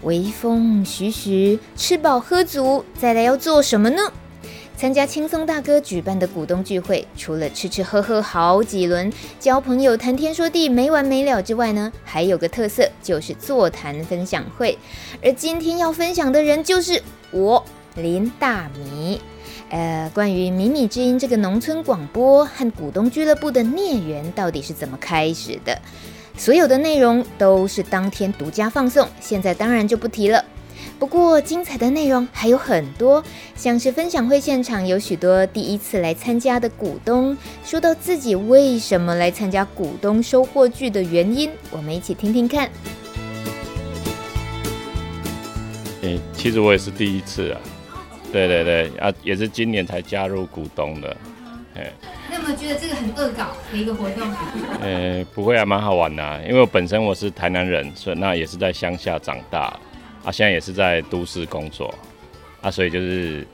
[0.00, 4.00] 微风徐徐，吃饱喝足，再来要做什么呢？
[4.78, 14.78] 参加轻松大哥举办的股东聚会，除了吃吃喝喝好几轮，交朋友谈天说地没完没了之外呢，还有个特色就是座谈分享会。
[15.22, 17.62] 而今天要分享的人就是我。
[18.02, 19.20] 林大米，
[19.70, 25.80] 呃，关于迷你之音这个农村广播和股东俱乐部的孽缘到底是怎么开始的？
[26.36, 30.44] 所有的内容都是当天独家放送，现在当然就不提了。
[30.98, 33.22] 不过精彩的内容还有很多，
[33.56, 42.68] 像是分享会现场有许多第一次来参加的股东，说到自己为什么来参加股东收获剧的原因，我们一起听听看。
[46.32, 47.60] 其实我也是第一次啊。
[48.32, 51.16] 对对对，啊，也是今年才加入股东的。
[51.74, 51.92] 哎，
[52.28, 54.28] 那有没有觉得这个很恶搞的一个活动？
[54.80, 56.40] 呃，不会啊，蛮好玩的啊。
[56.46, 59.72] 因为我本身我是台南人，所以那也是在乡下长大，
[60.24, 61.94] 啊，现在也是在都市工作，
[62.60, 63.46] 啊，所以就是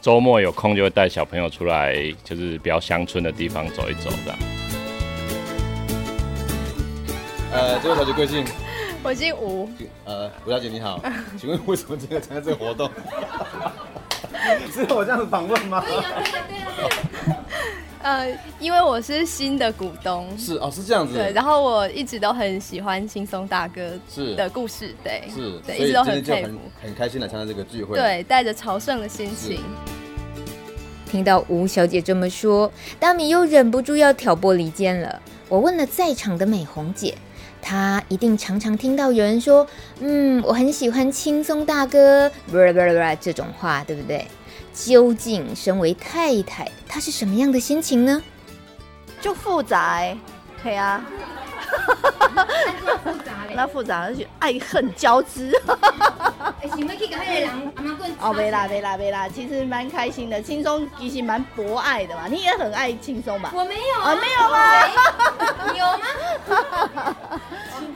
[0.00, 4.38] 周末有空就会带小朋友出来，就是比较乡村的地方走一走这样。
[7.52, 8.44] 呃，这位小姐贵姓？
[9.02, 9.68] 我姓吴。
[10.04, 11.00] 呃，吴小姐你好，
[11.38, 12.88] 请问为什么今天参加这个活动？
[14.72, 15.82] 是我这样子访问吗？
[15.86, 17.38] 对啊，对啊，对啊。
[18.02, 20.26] 呃，因为我是新的股东。
[20.38, 21.14] 是哦，是这样子。
[21.14, 27.96] 对，然后我一直都很喜欢轻松大哥是的故事，对，是，对，一直都很佩服，很开心的参加这个聚会。
[27.96, 29.60] 对，带着朝圣的心情。
[31.08, 35.20] 听到吴小姐这么说，大米又忍不住要挑拨离间了。
[35.48, 37.16] 我问了在场的美红姐。
[37.62, 39.66] 他一定常常听到有人说
[40.00, 44.26] ：“嗯，我很喜欢轻松大哥，不啦不啦不啦这种话，对不对？”
[44.74, 48.22] 究竟身为太太，她是什么样的心情呢？
[49.20, 50.02] 就复杂，
[50.64, 51.04] 对啊，
[53.54, 55.52] 那复杂，而且爱恨交织。
[58.18, 62.26] 哦，没啦没啦没啦，其实蛮开心的，轻松其实蛮博爱的嘛。
[62.28, 63.52] 你也很爱轻松吧？
[63.54, 64.56] 我没有啊，没有吗？
[65.82, 66.04] 有吗？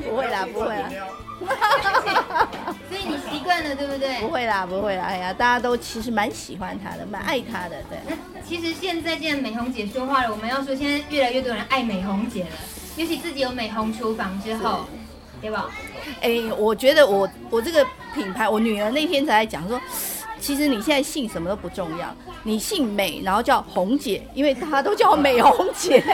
[0.05, 0.91] 不会啦，不会啦。
[2.89, 4.21] 所以你习惯了，对不对？
[4.21, 5.05] 不会啦，不会啦。
[5.05, 7.99] 哎呀，大家都其实蛮喜欢他的，蛮爱他的，对。
[8.09, 8.17] 那
[8.47, 12.51] 其实现在既然美红姐说话了，我们要说现在越来越多人爱美红姐了，
[12.97, 14.87] 尤其自己有美红厨房之后，
[15.41, 15.67] 对吧？
[16.21, 19.79] 哎、欸，我觉得我我这个品牌，我女儿那天才在讲说，
[20.41, 26.03] 其实你现在姓什么都不重要，你姓美，然后叫红姐，因为大家都叫美红姐。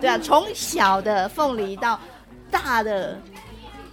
[0.00, 1.98] 对啊，从小的凤梨到
[2.50, 3.18] 大的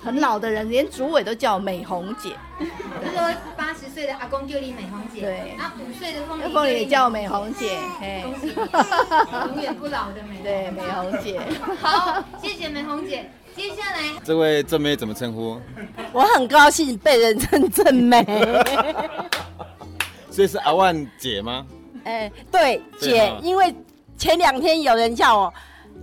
[0.03, 2.35] 很老的人，连主委都叫美红姐。
[2.59, 2.65] 就
[3.11, 10.39] 说八十岁的阿公叫你美红姐，对，啊五岁的凤梨凤梨也叫美红姐，嘿， 恭喜你，永远不老的美。
[10.41, 11.39] 对，美红姐。
[11.81, 13.29] 好，谢谢美红姐。
[13.57, 15.59] 接下来，这位正妹怎么称呼？
[16.13, 18.23] 我很高兴被人称正妹。
[20.29, 21.65] 所以是阿万姐吗？
[22.03, 23.73] 哎、欸，对，姐，因为
[24.15, 25.53] 前两天有人叫我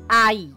[0.09, 0.53] 阿姨，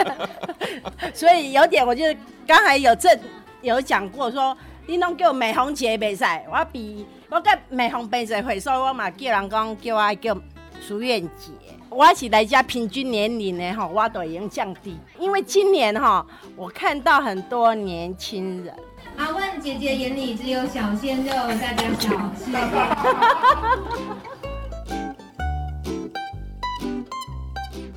[1.12, 2.04] 所以有点，我就
[2.46, 3.14] 刚才有正
[3.60, 4.56] 有讲过说，
[4.86, 10.34] 你拢叫美红姐袂使，我比我跟美红白水会，所以我嘛叫人讲叫我叫
[10.80, 11.52] 淑苑姐。
[11.88, 16.24] 我是来家平均年龄呢哈，我都已经降低，因为今年哈，
[16.56, 18.72] 我看到很多年轻人。
[19.16, 22.54] 阿问姐姐眼里只有小鲜肉，大家小心。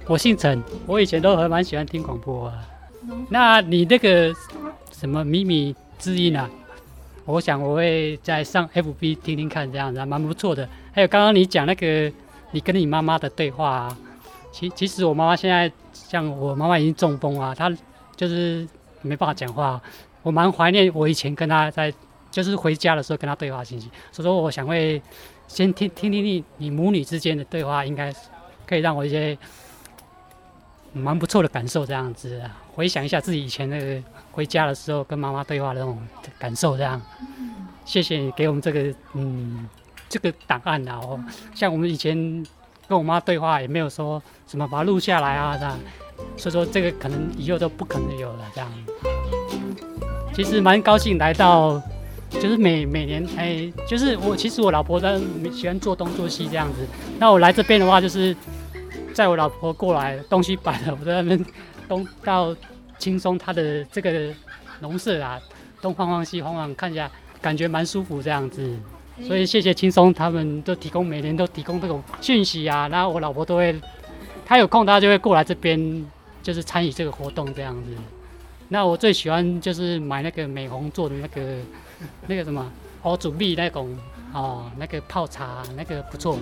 [0.07, 2.55] 我姓陈，我以前都还蛮喜欢听广播啊。
[3.29, 4.33] 那你那个
[4.91, 6.49] 什么秘密之音啊，
[7.25, 10.67] 我想我会再上 FB 听听看，这样子还蛮不错的。
[10.91, 12.11] 还有刚刚你讲那个。
[12.53, 13.97] 你跟你妈妈的对话啊，
[14.51, 17.69] 其其实我妈妈现在像我妈妈已经中风啊，她
[18.15, 18.65] 就是
[19.01, 19.81] 没办法讲话。
[20.21, 21.91] 我蛮怀念我以前跟她在，
[22.29, 23.89] 就是回家的时候跟她对话信息。
[24.11, 25.01] 所以说，我想会
[25.47, 28.13] 先听听听你你母女之间的对话，应该
[28.67, 29.35] 可以让我一些
[30.93, 31.83] 蛮不错的感受。
[31.83, 32.39] 这样子，
[32.75, 34.01] 回想一下自己以前那个
[34.31, 35.99] 回家的时候跟妈妈对话的那种
[36.37, 37.01] 感受，这样。
[37.83, 39.67] 谢谢你给我们这个嗯。
[40.13, 41.19] 这个档案啊，哦，
[41.55, 42.15] 像我们以前
[42.87, 45.75] 跟我妈对话，也没有说什么把它录下来啊，这样，
[46.37, 48.71] 所以说这个可能以后都不可能有了，这样。
[50.35, 51.81] 其实蛮高兴来到，
[52.29, 55.19] 就是每每年，哎，就是我其实我老婆她
[55.51, 56.85] 喜欢做东做西这样子，
[57.17, 58.35] 那我来这边的话，就是
[59.15, 61.43] 在我老婆过来东西摆了，我在那边
[61.89, 62.55] 东到
[62.99, 64.31] 轻松她的这个
[64.79, 65.41] 农舍啊，
[65.81, 67.09] 东晃晃西晃晃，看起来
[67.41, 68.77] 感觉蛮舒服这样子。
[69.21, 73.75] 所以谢谢轻松，他们都提供每年都提供这种讯息啊，然后我老婆都会，
[74.45, 76.05] 她有空她就会过来这边，
[76.41, 77.91] 就是参与这个活动这样子。
[78.69, 81.57] 那我最喜欢就是买那个美红做的那个
[82.27, 82.71] 那个什么
[83.03, 83.95] 欧主蜜那种
[84.33, 86.37] 哦，那个泡茶那个不错。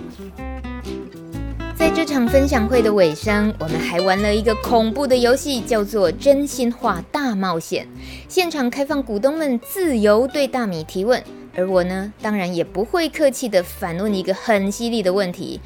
[1.76, 7.86] 在这场分享会的尾声，我们还玩了一个恐怖的游戏，叫做真心话大冒险。
[8.28, 11.22] 现场开放股东们自由对大米提问。
[11.54, 15.60] 而我呢，当然也不会客气地反问一个很犀利的问题。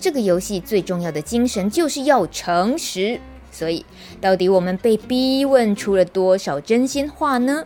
[0.00, 3.20] 这个游戏最重要的精神就是要诚实，
[3.50, 3.84] 所以
[4.20, 7.64] 到底我们被逼问出了多少真心话呢？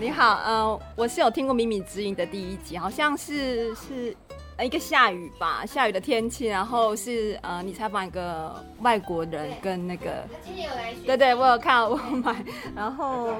[0.00, 4.16] 你好，呃，我是有听过《秘密之音》的第一集，好像是是
[4.64, 12.34] 一个下雨吧，下雨的天气，然后是呃，你采访一个外国人跟那个，今天有来，对对，我有看，我买，
[12.74, 13.34] 然后。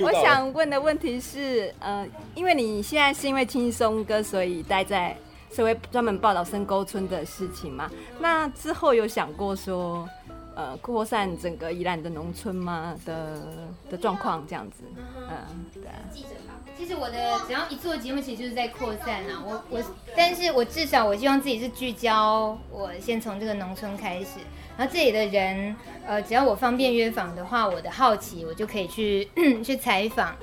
[0.00, 5.16] 我想问的问题是，呃，因为你现在是因为轻松哥，所以待在
[5.52, 7.90] 社会专门报道深沟村的事情嘛？
[8.18, 10.08] 那之后有想过说，
[10.54, 12.96] 呃，扩散整个宜兰的农村吗？
[13.04, 13.42] 的
[13.90, 14.82] 的状况这样子？
[14.96, 15.36] 嗯、呃，
[15.74, 15.92] 对啊。
[16.12, 16.54] 记者吧。
[16.78, 19.44] 其实我的只要一做节目，其实就是在扩散啊。
[19.46, 19.82] 我我，
[20.16, 24.40] 但是我至少我希望自己是聚焦，我先从这个农村开始。
[24.84, 25.76] 后这里的人，
[26.06, 29.28] 呃，只要我方便约访的话，我的好奇我就可以去
[29.64, 30.36] 去采访。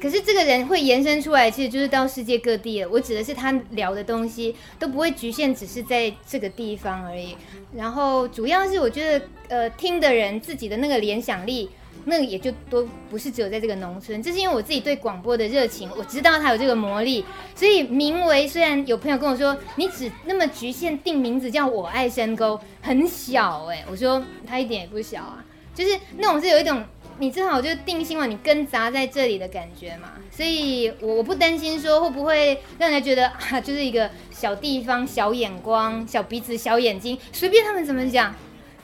[0.00, 2.88] 可是这个人会延伸出来，其实就是到世界各地了。
[2.90, 7.36] 我指的是他聊的东西都不会局限，只是在这个地方而已。
[7.74, 11.70] 然后主要是我觉得，呃，听的人自己的那个联想力。
[12.06, 17.24] 那个也就都不是只有在这个农村，这是因为我自己对广播的热情，我知道它有这个魔力，
[17.54, 25.44] 所以名为虽然有朋友跟我说，你只那么局限定名字叫我爱深沟，很小哎、我说它一点也不小啊，
[25.74, 26.84] 就是那种是有一种
[27.18, 38.34] 你正好就定心了，你根扎在这里的感觉嘛，所以我我不担心说会不会让人家觉得啊，就是一个小地方小眼光小鼻子小眼睛，随便他们怎么讲。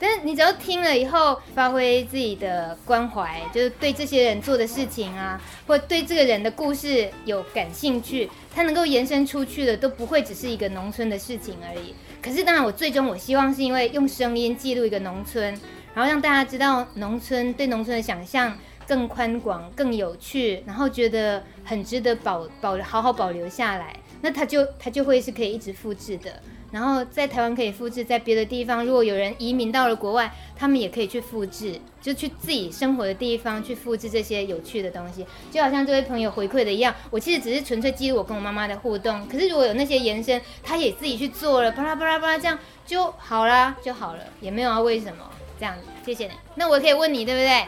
[0.01, 11.93] 但是你只要听了以后，发挥自己的关怀，就是对这些人做的事情啊，或对这个人的故事有感兴趣，它能够延伸出去的，都不会只是一个农村的事情而已。
[12.19, 15.45] 可是当然，我最终我希望是因为用声音记录一个农村，
[15.93, 26.41] 然后让大家知道农村对农村的想象更宽广、更有趣，然后觉得很值得保保好好保留下来，那它就它就会是可以一直复制的。
[26.71, 36.95] 然后在台湾可以复制，在别的地方，如果有人移民到了国外，他们也可以去复制，就去自己生活的地方去复制这些有趣的东西，就好像这位朋友回馈的一样。
[37.09, 45.81] 我其实只是纯粹记录我跟我妈妈的互动，可是如果有那些延伸，他也自己去做了，巴拉巴拉巴拉，这样就好啦，就好了，也没有要为什么这样子。
[46.05, 46.31] 谢谢你。
[46.55, 47.67] 那我可以问你，对不对？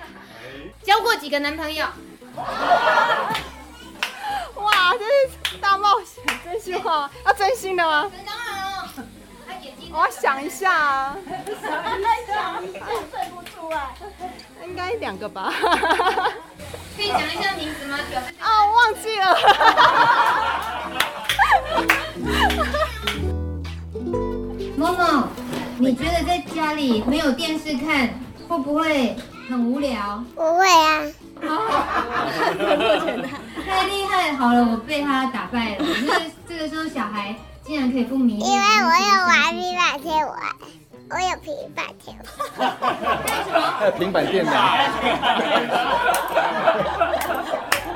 [0.81, 1.85] 交过几个男朋友？
[4.55, 5.05] 哇，这
[5.49, 8.09] 是大冒险，真心话，要真心的吗？
[9.91, 11.15] 我要想一下啊，
[11.61, 12.59] 想一下，
[13.11, 13.93] 睡不出来，
[14.65, 15.53] 应该两个吧。
[16.95, 17.99] 可以讲一下名字吗？
[18.39, 19.37] 啊，我忘记了。
[24.75, 25.27] 某某，
[25.77, 28.09] 你觉得在家里没有电视看，
[28.47, 29.15] 会不会
[29.47, 30.23] 很无聊？
[30.35, 31.03] 不会啊。
[33.73, 35.85] 太厉害，好了，我被他打败了。
[35.85, 37.35] 因为这个时候小孩。
[37.65, 40.37] 竟然可以不迷路，因为我有玩平板电玩，
[41.11, 42.25] 我有平板电玩。
[43.79, 44.51] 还有平板电脑。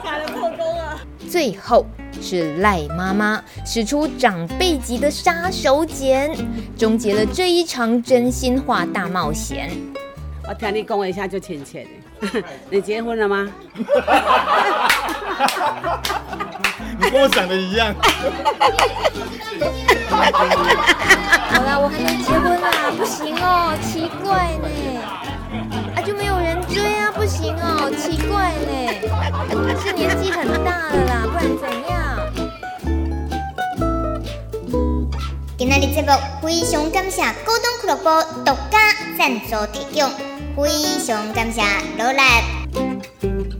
[0.05, 0.97] 打了破功了。
[1.29, 1.85] 最后
[2.21, 6.33] 是赖妈妈使出长辈级的杀手锏，
[6.77, 9.69] 终结了这一场真心话大冒险。
[10.47, 11.85] 我听你讲一下就亲切
[12.21, 13.51] 的， 你结婚了吗？
[16.99, 17.93] 你跟我想的一样。
[20.09, 24.67] 好啦，我还没结婚啦，不行哦，奇怪呢。
[25.95, 28.71] 啊，就没有人追啊，不行哦，奇怪呢。
[29.11, 29.45] 啊，
[29.83, 31.93] 是年纪很大了啦，不然怎样？
[35.57, 36.09] 今天的节目
[36.41, 38.09] 非常感谢高东俱乐部
[38.45, 38.77] 独家
[39.17, 40.09] 赞助提供，
[40.63, 41.61] 非常感谢
[41.97, 43.56] 罗兰。